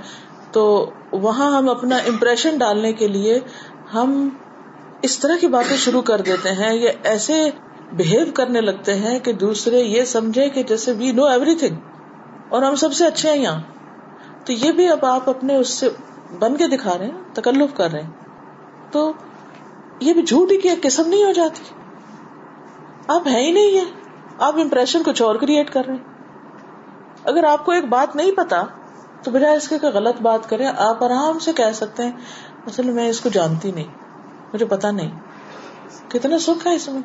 تو 0.52 0.90
وہاں 1.12 1.58
ہم 1.58 1.70
اپنا 1.70 1.96
امپریشن 1.96 2.58
ڈالنے 2.58 2.94
کے 2.94 3.08
لیے 3.08 3.40
ہم 3.94 4.30
اس 5.02 5.20
طرح 5.20 5.38
کی 5.42 5.48
باتیں 5.48 5.78
شروع 5.78 6.02
کر 6.02 6.22
دیتے 6.22 6.52
ہیں 6.52 6.74
یہ 6.74 6.90
ایسے 7.04 7.50
بہیو 7.92 8.26
کرنے 8.34 8.62
لگتے 8.62 8.96
ہیں 8.96 9.20
کہ 9.20 9.34
دوسرے 9.34 9.80
یہ 9.80 10.04
سمجھے 10.04 10.50
کہ 10.50 10.64
جیسے 10.64 10.92
وی 10.92 11.12
نو 11.12 11.26
ایوری 11.26 11.56
تھنگ 11.56 11.76
اور 12.50 12.64
ہم 12.64 12.76
سب 12.76 12.94
سے 12.94 13.08
اچھے 13.08 13.30
ہیں 13.30 13.38
یہاں۔ 13.38 13.62
تو 14.46 14.54
یہ 14.54 14.72
بھی 14.72 14.90
اب 14.90 15.06
آپ 15.06 15.30
اپنے 15.30 15.56
اس 15.56 15.70
سے 15.70 15.90
بن 16.40 16.58
کے 16.58 16.68
دکھا 16.68 16.98
رہے 16.98 17.06
ہیں، 17.06 17.18
تکلف 17.34 17.74
کر 17.74 17.92
رہے 17.92 18.02
ہیں۔ 18.02 18.10
تو 18.92 19.14
یہ 20.00 20.14
بھی 20.14 20.24
جھوٹ 20.24 20.52
ہی 20.52 20.58
کی 20.58 20.70
ایک 20.70 20.84
قسم 20.84 21.08
نہیں 21.08 21.24
ہو 21.24 21.32
جاتی۔ 21.32 21.64
آپ 23.08 23.28
ہے 23.28 23.42
ہی 23.42 23.52
نہیں 23.52 23.78
ہے 23.78 23.84
آپ 24.40 24.56
امپریشن 24.56 25.04
کچھ 25.06 25.22
اور 25.22 25.36
کریٹ 25.36 25.74
کر 25.74 25.86
رہے 25.86 25.94
ہیں۔ 25.94 26.14
اگر 27.24 27.44
آپ 27.44 27.66
کو 27.66 27.72
ایک 27.72 27.86
بات 27.86 28.16
نہیں 28.16 28.32
پتا، 28.32 28.64
تو 29.24 29.32
بجائے 29.32 29.58
اس 29.58 29.68
کے 29.70 29.76
غلط 29.76 30.22
بات 30.22 30.50
کریں، 30.50 30.68
آپ 30.78 31.04
آرام 31.04 31.40
سے 31.40 31.54
کہہ 31.54 31.72
سکتے 31.74 32.04
ہیں، 32.04 32.12
اصل 32.68 32.92
میں 32.92 33.10
اس 33.10 33.22
کو 33.22 33.30
جانتی 33.30 33.72
نہیں، 33.72 33.88
مجھے 34.54 34.66
پتا 34.66 34.92
نہیں۔ 34.92 35.12
کتنا 36.08 36.40
سکھ 36.40 36.68
ہے 36.68 36.76
اس 36.76 36.88
میں۔ 36.88 37.02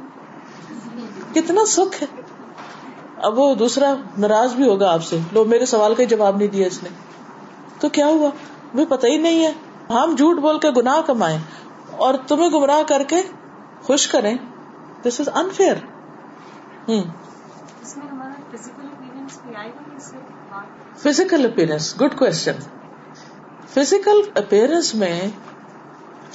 کتنا 1.34 1.60
سکھ 1.66 2.02
ہے۔ 2.02 2.20
اب 3.16 3.38
وہ 3.38 3.54
دوسرا 3.54 3.94
ناراض 4.18 4.54
بھی 4.54 4.68
ہوگا 4.68 4.92
آپ 4.92 5.04
سے۔ 5.04 5.18
لو 5.32 5.44
میرے 5.44 5.66
سوال 5.66 5.94
کا 5.94 6.04
جواب 6.04 6.36
نہیں 6.36 6.48
دیا 6.48 6.66
اس 6.66 6.82
نے۔ 6.82 6.88
تو 7.80 7.88
کیا 7.88 8.06
ہوا؟ 8.06 8.30
مجھے 8.74 8.86
پتا 8.86 9.08
ہی 9.08 9.16
نہیں 9.16 9.46
ہے۔ 9.46 9.52
ہم 9.90 10.14
جھوٹ 10.18 10.36
بول 10.36 10.58
کے 10.58 10.70
گناہ 10.70 11.00
کمائیں 11.06 11.38
اور 11.90 12.14
تمہیں 12.28 12.50
گمراہ 12.50 12.82
کر 12.88 13.02
کے 13.02 13.22
خوش 13.82 14.06
کریں۔ 14.08 14.36
This 15.02 15.20
is 15.20 15.28
unfair 15.34 15.76
physical 20.96 21.46
appearance 21.52 22.00
good 22.00 22.18
question 22.18 22.52
physical 23.74 24.20
appearance 24.34 24.94
میں 24.94 25.20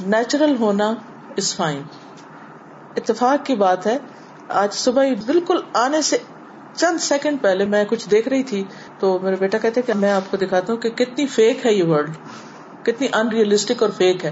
نیچرل 0.07 0.55
ہونا 0.59 0.93
از 1.37 1.55
فائن 1.55 1.81
اتفاق 2.97 3.45
کی 3.45 3.55
بات 3.55 3.87
ہے۔ 3.87 3.97
آج 4.47 4.73
صبح 4.73 5.05
بالکل 5.25 5.59
آنے 5.73 6.01
سے 6.01 6.17
چند 6.73 6.97
سیکنڈ 6.97 7.41
پہلے 7.41 7.65
میں 7.65 7.85
کچھ 7.85 8.09
دیکھ 8.09 8.27
رہی 8.27 8.43
تھی۔ 8.43 8.63
تو 8.99 9.19
میرا 9.21 9.35
بیٹا 9.39 9.57
کہتے 9.57 9.81
کہ 9.81 9.93
میں 9.93 10.11
آپ 10.11 10.31
کو 10.31 10.37
دکھاتا 10.37 10.73
ہوں 10.73 10.79
کہ 10.79 10.89
کتنی 10.89 11.27
فیک 11.27 11.65
ہے 11.65 11.73
یہ 11.73 11.83
ورلڈ 11.83 12.11
کتنی 12.85 13.07
ان 13.13 13.27
ریئلسٹک 13.27 13.83
اور 13.83 13.91
فیک 13.97 14.25
ہے۔ 14.25 14.31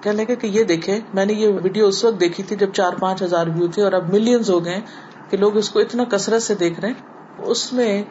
کہنے 0.00 0.24
کہ 0.24 0.46
یہ 0.46 0.64
دیکھے 0.64 1.00
میں 1.14 1.24
نے 1.24 1.32
یہ 1.32 1.48
ویڈیو 1.62 1.86
اس 1.86 2.04
وقت 2.04 2.20
دیکھی 2.20 2.42
تھی 2.42 2.56
جب 2.56 2.72
چار 2.72 2.92
پانچ 3.00 3.22
ہزار 3.22 3.46
ویو 3.46 3.66
تھے 3.66 3.82
اور 3.82 3.92
اب 3.92 4.12
ملینز 4.12 4.50
ہو 4.50 4.64
گئے 4.64 4.80
کہ 5.30 5.36
لوگ 5.36 5.56
اس 5.56 5.70
کو 5.70 5.78
اتنا 5.78 6.04
کثرت 6.04 6.42
سے 6.42 6.54
دیکھ 6.54 6.80
رہے 6.80 6.88
ہیں۔ 6.88 7.06
اس 7.38 7.72
میں 7.72 8.04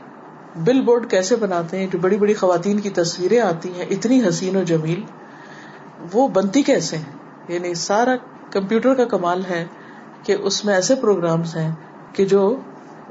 بل 0.56 0.82
بورڈ 0.82 1.12
کیسے 1.12 1.36
بناتے 1.36 1.80
ہیں؟ 1.80 1.88
جو 1.88 2.00
بڑی 2.00 2.18
بڑی 2.18 2.34
خواتین 2.34 2.80
کی 2.80 2.90
تصویریں 2.90 3.40
آتی 3.40 3.74
ہیں، 3.74 3.86
اتنی 3.90 4.28
حسین 4.28 4.56
و 4.56 4.64
جمیل۔ 4.64 5.02
وہ 6.14 6.28
بنتی 6.28 6.62
کیسے 6.62 6.98
ہیں؟ 6.98 7.14
یعنی 7.48 7.74
سارا 7.74 8.16
کمپیوٹر 8.52 8.94
کا 8.94 9.06
کمال 9.06 9.42
ہے 9.50 9.66
کہ 10.24 10.36
اس 10.40 10.66
میں 10.66 10.74
ایسے 10.74 10.96
پروگرامس 10.96 11.56
ہیں 11.56 11.72
کہ 12.14 12.26
جو 12.26 12.60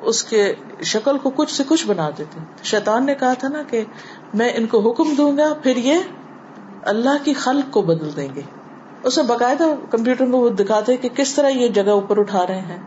اس 0.03 0.25
کے 0.25 0.55
شکل 0.83 1.19
کو 1.19 1.31
کچھ 1.31 1.55
سے 1.55 1.65
کچھ 1.69 1.87
بنا 1.87 2.11
دیتے 2.19 2.39
شیطان 2.63 3.07
نے 3.07 3.15
کہا 3.15 3.33
تھا 3.33 3.49
نا 3.49 3.63
کہ 3.63 3.85
میں 4.35 4.53
ان 4.55 4.67
کو 4.67 4.91
حکم 4.91 5.15
دوں 5.15 5.37
گا، 5.37 5.55
پھر 5.63 5.77
یہ 5.77 5.95
اللہ 6.83 7.25
کی 7.25 7.33
خلق 7.33 7.73
کو 7.73 7.83
بدل 7.83 8.11
دیں 8.17 8.29
گے۔ 8.35 8.41
اس 9.03 9.17
میں 9.17 9.25
باقاعدہ 9.25 9.65
کمپیوٹر 9.91 10.27
میں 10.27 10.39
وہ 10.39 10.49
دکھاتے 10.49 10.97
کہ 10.97 11.09
کس 11.09 11.35
طرح 11.35 11.49
یہ 11.49 11.69
جگہ 11.69 11.91
اوپر 11.91 12.19
اٹھا 12.19 12.47
رہے 12.47 12.61
ہیں، 12.61 12.79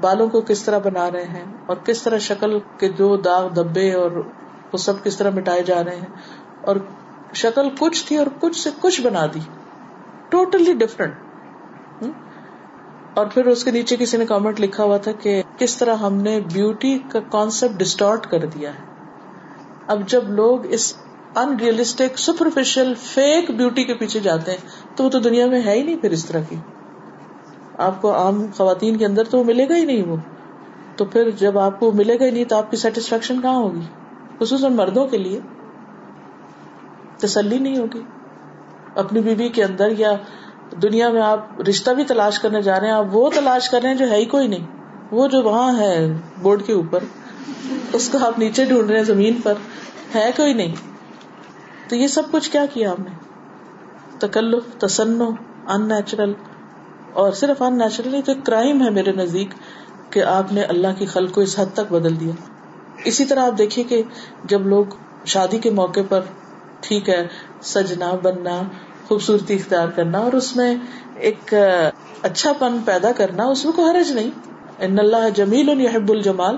بالوں 0.00 0.28
کو 0.28 0.40
کس 0.40 0.62
طرح 0.62 0.78
بنا 0.78 1.10
رہے 1.10 1.24
ہیں 1.24 1.44
اور 1.66 1.76
کس 1.76 2.02
طرح 2.02 2.18
شکل 2.18 2.58
کے 2.78 2.88
جو 2.88 3.16
داغ 3.16 3.48
دبے 3.48 3.92
اور 3.92 4.10
وہ 4.72 4.76
سب 4.76 5.04
کس 5.04 5.16
طرح 5.16 5.30
مٹائے 5.30 5.62
جا 5.62 5.84
رہے 5.84 5.96
ہیں۔ 5.96 6.16
اور 6.60 6.76
شکل 7.34 7.68
کچھ 7.78 8.06
تھی 8.06 8.16
اور 8.16 8.26
کچھ 8.40 8.60
سے 8.60 8.70
کچھ 8.80 9.00
بنا 9.00 9.26
دی۔ 9.26 9.40
ٹوٹلی 10.28 10.72
ڈفرنٹ 10.72 11.14
اور 13.14 13.26
پھر 13.26 13.46
اس 13.46 13.64
کے 13.64 13.70
نیچے 13.70 13.96
کسی 13.96 14.16
نے 14.16 14.26
کامنٹ 14.26 14.60
لکھا 14.60 14.84
ہوا 14.84 14.96
تھا 14.96 15.12
کہ 15.12 15.42
کس 15.58 15.76
طرح 15.76 15.94
ہم 15.94 16.14
نے 16.14 16.40
بیوٹی 16.52 16.98
کا 17.12 17.18
کانسیپٹ 17.30 17.74
ڈسٹارٹ 17.74 18.26
کر 18.26 18.38
دیا 18.38 18.70
ہے۔ 18.70 18.88
اب 19.86 20.08
جب 20.08 20.30
لوگ 20.30 20.66
اس 20.66 20.94
ان 21.36 21.56
ریئلسٹک 21.60 22.18
سپرفیشل 22.18 22.94
فیک 22.94 23.50
بیوٹی 23.50 23.84
کے 23.84 23.94
پیچھے 23.94 24.20
جاتے 24.20 24.50
ہیں، 24.50 24.58
تو 24.96 25.04
وہ 25.04 25.10
تو 25.10 25.18
دنیا 25.18 25.46
میں 25.46 25.62
ہے 25.62 25.72
ہی 25.72 25.82
نہیں 25.82 25.96
پھر 25.96 26.10
اس 26.10 26.26
طرح 26.26 26.40
کی۔ 26.48 26.56
آپ 27.78 28.02
کو 28.02 28.14
عام 28.14 28.46
خواتین 28.56 28.96
کے 28.96 29.06
اندر 29.06 29.24
تو 29.24 29.38
وہ 29.38 29.44
ملے 29.44 29.68
گا 29.68 29.76
ہی 29.76 29.84
نہیں 29.84 30.02
وہ۔ 30.02 30.16
تو 30.96 31.04
پھر 31.04 31.30
جب 31.30 31.58
آپ 31.58 31.80
کو 31.80 31.92
ملے 31.92 32.18
گا 32.18 32.24
ہی 32.24 32.30
نہیں، 32.30 32.44
تو 32.44 32.56
آپ 32.56 32.70
کی 32.70 32.76
سیٹسفیکشن 32.76 33.40
کہاں 33.40 33.56
ہوگی؟ 33.56 33.80
خصوصاً 34.40 34.72
مردوں 34.72 35.06
کے 35.06 35.18
لیے۔ 35.18 35.40
تسلی 37.18 37.58
نہیں 37.58 37.78
ہوگی۔ 37.78 38.02
اپنی 38.96 39.20
بیوی 39.20 39.48
کے 39.48 39.64
اندر 39.64 39.88
یا 39.98 40.12
دنیا 40.82 41.10
میں 41.10 41.22
آپ 41.22 41.60
رشتہ 41.68 41.90
بھی 41.90 42.04
تلاش 42.04 42.38
کرنے 42.38 42.62
جا 42.62 42.80
رہے 42.80 42.86
ہیں، 42.86 42.94
آپ 42.94 43.04
وہ 43.12 43.30
تلاش 43.34 43.70
کر 43.70 43.82
رہے 43.82 43.88
ہیں 43.88 43.96
جو 43.96 44.10
ہے 44.10 44.16
ہی 44.16 44.24
کوئی 44.24 44.48
نہیں۔ 44.48 44.77
وہ 45.10 45.26
جو 45.28 45.42
وہاں 45.42 45.78
ہے 45.78 45.94
بورڈ 46.42 46.62
کے 46.66 46.72
اوپر، 46.72 47.04
اس 47.92 48.08
کو 48.08 48.18
آپ 48.26 48.38
نیچے 48.38 48.64
ڈھونڈ 48.64 48.90
رہے 48.90 48.96
ہیں 48.96 49.04
زمین 49.04 49.40
پر، 49.42 49.54
ہے 50.14 50.30
کوئی 50.36 50.54
نہیں۔ 50.54 50.74
تو 51.88 51.96
یہ 51.96 52.06
سب 52.06 52.30
کچھ 52.30 52.50
کیا 52.50 52.64
کیا 52.72 52.90
آپ 52.90 53.00
نے؟ 53.00 53.10
تکلف 54.18 54.64
تسنو 54.78 55.30
ان 55.68 55.88
نیچرل 55.88 56.32
اور 57.12 57.32
صرف 57.32 57.62
ان 57.62 57.78
نیچرل 57.78 58.10
نہیں 58.10 58.22
تو 58.22 58.32
کرائم 58.44 58.82
ہے 58.82 58.90
میرے 58.90 59.12
نزدیک، 59.12 59.54
کہ 60.10 60.22
آپ 60.24 60.52
نے 60.52 60.62
اللہ 60.62 60.98
کی 60.98 61.06
خلق 61.06 61.34
کو 61.34 61.40
اس 61.40 61.58
حد 61.58 61.72
تک 61.74 61.92
بدل 61.92 62.20
دیا۔ 62.20 62.32
اسی 63.04 63.24
طرح 63.24 63.46
آپ 63.46 63.58
دیکھیے 63.58 63.84
کہ 63.84 64.02
جب 64.44 64.66
لوگ 64.66 64.84
شادی 65.24 65.58
کے 65.58 65.70
موقع 65.70 66.00
پر، 66.08 66.20
ٹھیک 66.80 67.08
ہے، 67.08 67.26
سجنا، 67.62 68.12
بننا، 68.22 68.60
خوبصورتی 69.08 69.54
اختیار 69.54 69.88
کرنا، 69.88 70.18
اور 70.18 70.32
اس 70.32 70.54
میں 70.56 70.74
ایک 71.16 71.54
اچھا 72.22 72.52
پن 72.52 72.78
پیدا 72.84 73.12
کرنا، 73.12 73.44
اس 73.44 73.64
میں 73.64 73.72
کوئی 73.72 73.88
حرج 73.88 74.12
نہیں۔ 74.12 74.30
ان 74.80 74.98
اللہ 74.98 75.28
جمیل 75.34 75.80
یحب 75.80 76.10
الجمال۔ 76.10 76.56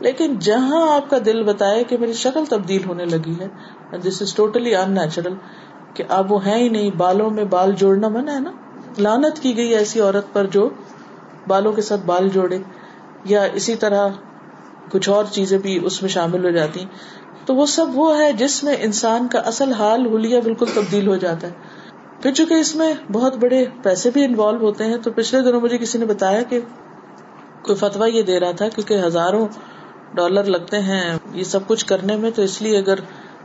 لیکن 0.00 0.38
جہاں 0.38 0.96
آپ 0.96 1.10
کا 1.10 1.18
دل 1.24 1.42
بتائے 1.42 1.84
کہ 1.84 1.96
میری 1.98 2.12
شکل 2.12 2.44
تبدیل 2.44 2.84
ہونے 2.84 3.04
لگی 3.04 3.34
ہے 3.40 3.48
دس 3.98 4.22
از 4.22 4.34
ٹوٹلی 4.34 4.76
ان 4.76 4.90
نیچرل 4.90 5.34
کہ 5.94 6.04
اب 6.08 6.32
وہ 6.32 6.46
ہے 6.46 6.56
ہی 6.56 6.68
نہیں، 6.68 6.90
بالوں 6.96 7.30
میں 7.30 7.44
بال 7.44 7.72
جوڑنا 7.72 8.08
منع 8.08 8.32
ہے 8.32 8.40
نا؟ 8.40 8.50
لانت 8.98 9.38
کی 9.38 9.56
گئی 9.56 9.74
ایسی 9.74 10.00
عورت 10.00 10.32
پر 10.32 10.46
جو 10.46 10.68
بالوں 11.48 11.72
کے 11.72 11.82
ساتھ 11.82 12.00
بال 12.06 12.28
جوڑے، 12.28 12.58
یا 13.24 13.42
اسی 13.42 13.74
طرح 13.74 14.08
کچھ 14.92 15.08
اور 15.08 15.24
چیزیں 15.30 15.58
بھی 15.58 15.78
اس 15.82 16.02
میں 16.02 16.10
شامل 16.10 16.44
ہو 16.44 16.50
جاتی۔ 16.50 16.84
تو 17.46 17.54
وہ 17.54 17.66
سب 17.66 17.86
وہ 17.94 18.18
ہے 18.18 18.32
جس 18.32 18.64
میں 18.64 18.76
انسان 18.80 19.28
کا 19.28 19.38
اصل 19.38 19.72
حال 19.72 20.06
ہولیا 20.06 20.40
بالکل 20.40 20.66
تبدیل 20.74 21.08
ہو 21.08 21.16
جاتا 21.16 21.46
ہے۔ 21.46 21.52
پھر 22.22 22.32
چونکہ 22.32 22.54
اس 22.54 22.76
میں 22.76 22.94
بہت 23.12 23.36
بڑے 23.36 23.64
پیسے 23.82 24.10
بھی 24.10 24.24
انوالو 24.24 24.58
ہوتے 24.58 24.84
ہیں، 24.84 24.96
تو 24.96 25.10
پچھلے 25.10 25.42
دنوں 25.42 25.60
مجھے 25.60 25.78
کسی 25.78 25.98
نے 25.98 26.04
بتایا 26.04 26.42
کہ 26.42 26.60
کوئی 27.62 27.76
فتوا 27.76 28.06
یہ 28.06 28.22
دے 28.22 28.40
رہا 28.40 28.50
تھا 28.50 28.68
کیونکہ 28.68 28.94
ہزاروں 29.06 29.48
ڈالر 30.14 30.44
لگتے 30.44 30.78
ہیں 30.78 31.18
یہ 31.32 31.44
سب 31.44 31.60
کچھ 31.66 31.86
کرنے 31.86 32.16
میں، 32.16 32.30
تو 32.30 32.42
اس 32.42 32.62
لیے 32.62 32.78
اگر 32.78 32.98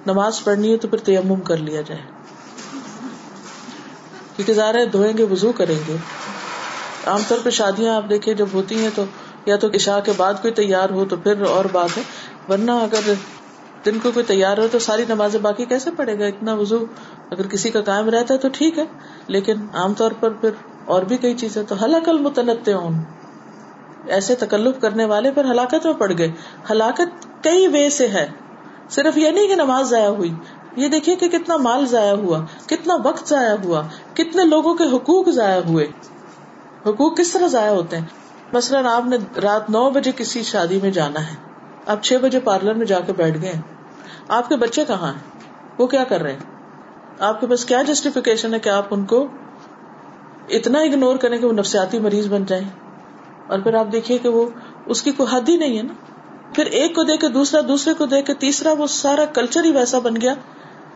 نماز 0.05 0.43
پڑھنی 0.43 0.71
ہے 0.71 0.77
تو 0.77 0.87
پھر 0.87 0.97
تیمم 0.97 1.41
کر 1.41 1.57
لیا 1.57 1.81
جائے۔ 1.81 2.01
کیونکہ 4.35 4.53
ظاہر 4.53 4.85
دھوئیں 4.85 5.17
گے 5.17 5.23
وزو 5.23 5.51
کریں 5.51 5.79
گے۔ 5.87 5.95
عام 7.05 7.21
طور 7.27 7.37
پہ 7.43 7.49
شادیاں 7.49 7.95
آپ 7.95 8.09
دیکھیں 8.09 8.33
جب 8.33 8.45
ہوتی 8.53 8.75
ہیں 8.75 8.89
تو 8.95 9.03
یا 9.45 9.55
تو 9.55 9.67
عشاء 9.67 9.99
کے 9.99 10.11
بعد 10.17 10.33
کوئی 10.41 10.53
تیار 10.53 10.89
ہو 10.89 11.05
تو 11.05 11.17
پھر 11.17 11.41
اور 11.41 11.65
بات 11.71 11.97
ہے۔ 11.97 12.03
ورنہ 12.49 12.71
اگر 12.71 13.13
دن 13.85 13.99
کو 13.99 14.11
کوئی 14.11 14.25
تیار 14.25 14.57
ہو 14.57 14.67
تو 14.71 14.79
ساری 14.79 15.05
نمازیں 15.09 15.39
باقی 15.39 15.65
کیسے 15.65 15.91
پڑے 15.91 16.19
گا؟ 16.19 16.25
اتنا 16.25 16.53
وزو 16.53 16.85
اگر 17.31 17.47
کسی 17.47 17.69
کا 17.69 17.81
کام 17.81 18.09
رہتا 18.09 18.33
ہے 18.33 18.39
تو 18.39 18.47
ٹھیک 18.53 18.79
ہے، 18.79 18.85
لیکن 19.27 19.55
عام 19.73 19.93
طور 19.93 20.11
پر 20.19 20.29
پھر 20.29 20.49
اور 20.85 21.01
بھی 21.01 21.17
کئی 21.17 21.33
چیزیں۔ 21.33 21.63
تو 21.63 21.85
ہلاک 21.85 22.09
المتنت 22.09 22.69
ہوں 22.69 23.03
ایسے 24.09 24.35
تکلف 24.35 24.81
کرنے 24.81 25.05
والے 25.05 25.31
پھر 25.31 25.45
ہلاکت 25.45 25.85
میں 25.85 25.93
پڑ 25.93 26.11
گئے۔ 26.17 26.31
ہلاکت 26.71 27.43
کئی 27.43 27.67
وے 27.67 27.89
سے 27.89 28.07
ہے۔ 28.07 28.27
صرف 28.89 29.17
یہ 29.17 29.29
نہیں 29.29 29.47
کہ 29.47 29.55
نماز 29.55 29.89
ضائع 29.89 30.07
ہوئی۔ 30.07 30.33
یہ 30.75 30.87
دیکھیے 30.87 31.15
کہ 31.15 31.27
کتنا 31.27 31.57
مال 31.57 31.85
ضائع 31.85 32.13
ہوا، 32.13 32.45
کتنا 32.67 32.95
وقت 33.03 33.29
ضائع 33.29 33.55
ہوا، 33.63 33.81
کتنے 34.13 34.43
لوگوں 34.43 34.75
کے 34.75 34.83
حقوق 34.83 35.29
ضائع 35.29 35.61
ہوئے۔ 35.61 35.87
حقوق 36.85 37.17
کس 37.17 37.33
طرح 37.33 37.47
ضائع 37.47 37.71
ہوتے 37.71 37.97
ہیں؟ 37.97 38.05
مثلاً 38.53 38.85
آپ 38.85 39.05
نے 39.05 39.17
رات 39.43 39.69
نو 39.69 39.89
بجے 39.89 40.11
کسی 40.17 40.43
شادی 40.43 40.79
میں 40.81 40.91
جانا 40.91 41.27
ہے۔ 41.27 41.35
آپ 41.87 42.03
چھ 42.03 42.13
بجے 42.21 42.39
پارلر 42.39 42.73
میں 42.73 42.85
جا 42.85 42.99
کے 42.99 43.13
بیٹھ 43.13 43.41
گئے 43.41 43.53
آپ 44.27 44.49
کے 44.49 44.55
بچے 44.55 44.85
کہاں 44.85 45.13
ہیں؟ 45.13 45.19
وہ 45.77 45.87
کیا 45.87 46.03
کر 46.03 46.21
رہے 46.21 46.31
ہیں؟ 46.31 46.39
آپ 47.19 47.41
کے 47.41 47.47
پاس 47.47 47.65
کیا 47.65 47.81
جسٹیفیکیشن 47.81 48.53
ہے 48.53 48.59
کہ 48.59 48.69
آپ 48.69 48.85
ان 48.91 49.05
کو 49.05 49.27
اتنا 50.49 50.79
اگنور 50.79 51.15
کریں 51.15 51.37
کہ 51.37 51.45
وہ 51.45 51.53
نفسیاتی 51.53 51.99
مریض 51.99 52.27
بن 52.27 52.45
جائیں؟ 52.45 52.86
اور 53.47 53.59
پھر 53.59 53.73
آپ 53.73 53.87
دیکھیے 53.91 54.17
کہ 54.17 54.29
وہ 54.29 54.49
اس 54.85 55.01
کی 55.01 55.11
کوئی 55.11 55.35
حد 55.35 55.49
ہی 55.49 55.57
نہیں 55.57 55.77
ہے 55.77 55.83
نا۔ 55.83 55.93
پھر 56.55 56.65
ایک 56.65 56.95
کو 56.95 57.03
دیکھ 57.03 57.21
کے 57.21 57.27
دوسرا، 57.27 57.61
دوسرے 57.67 57.93
کو 57.93 58.05
دیکھ 58.05 58.27
کے 58.27 58.33
تیسرا، 58.33 58.71
وہ 58.71 58.87
سارا 58.87 59.25
کلچر 59.25 59.63
ہی 59.63 59.71
ویسا 59.71 59.99
بن 59.99 60.21
گیا۔ 60.21 60.33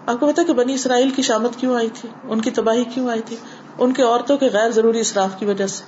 آپ 0.05 0.19
کو 0.19 0.27
پتا 0.27 0.43
کہ 0.43 0.53
بنی 0.53 0.73
اسرائیل 0.73 1.09
کی 1.09 1.21
شامت 1.21 1.55
کیوں 1.55 1.75
آئی 1.75 1.89
تھی؟ 1.93 2.09
ان 2.23 2.41
کی 2.41 2.51
تباہی 2.51 2.83
کیوں 2.83 3.09
آئی 3.09 3.21
تھی؟ 3.25 3.35
ان 3.79 3.93
کے 3.93 4.03
عورتوں 4.03 4.37
کے 4.37 4.45
غیر 4.53 4.71
ضروری 4.71 4.99
اصراف 4.99 5.39
کی 5.39 5.45
وجہ 5.45 5.67
سے۔ 5.67 5.83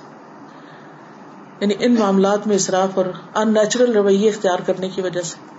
یعنی 1.60 1.74
ان 1.78 1.94
معاملات 1.98 2.46
میں 2.46 2.56
اصراف 2.56 2.88
اور 2.94 3.04
ان 3.34 3.54
نیچرل 3.54 3.92
رویے 3.92 4.28
اختیار 4.28 4.58
کرنے 4.66 4.88
کی 4.88 5.00
وجہ 5.00 5.20
سے۔ 5.20 5.53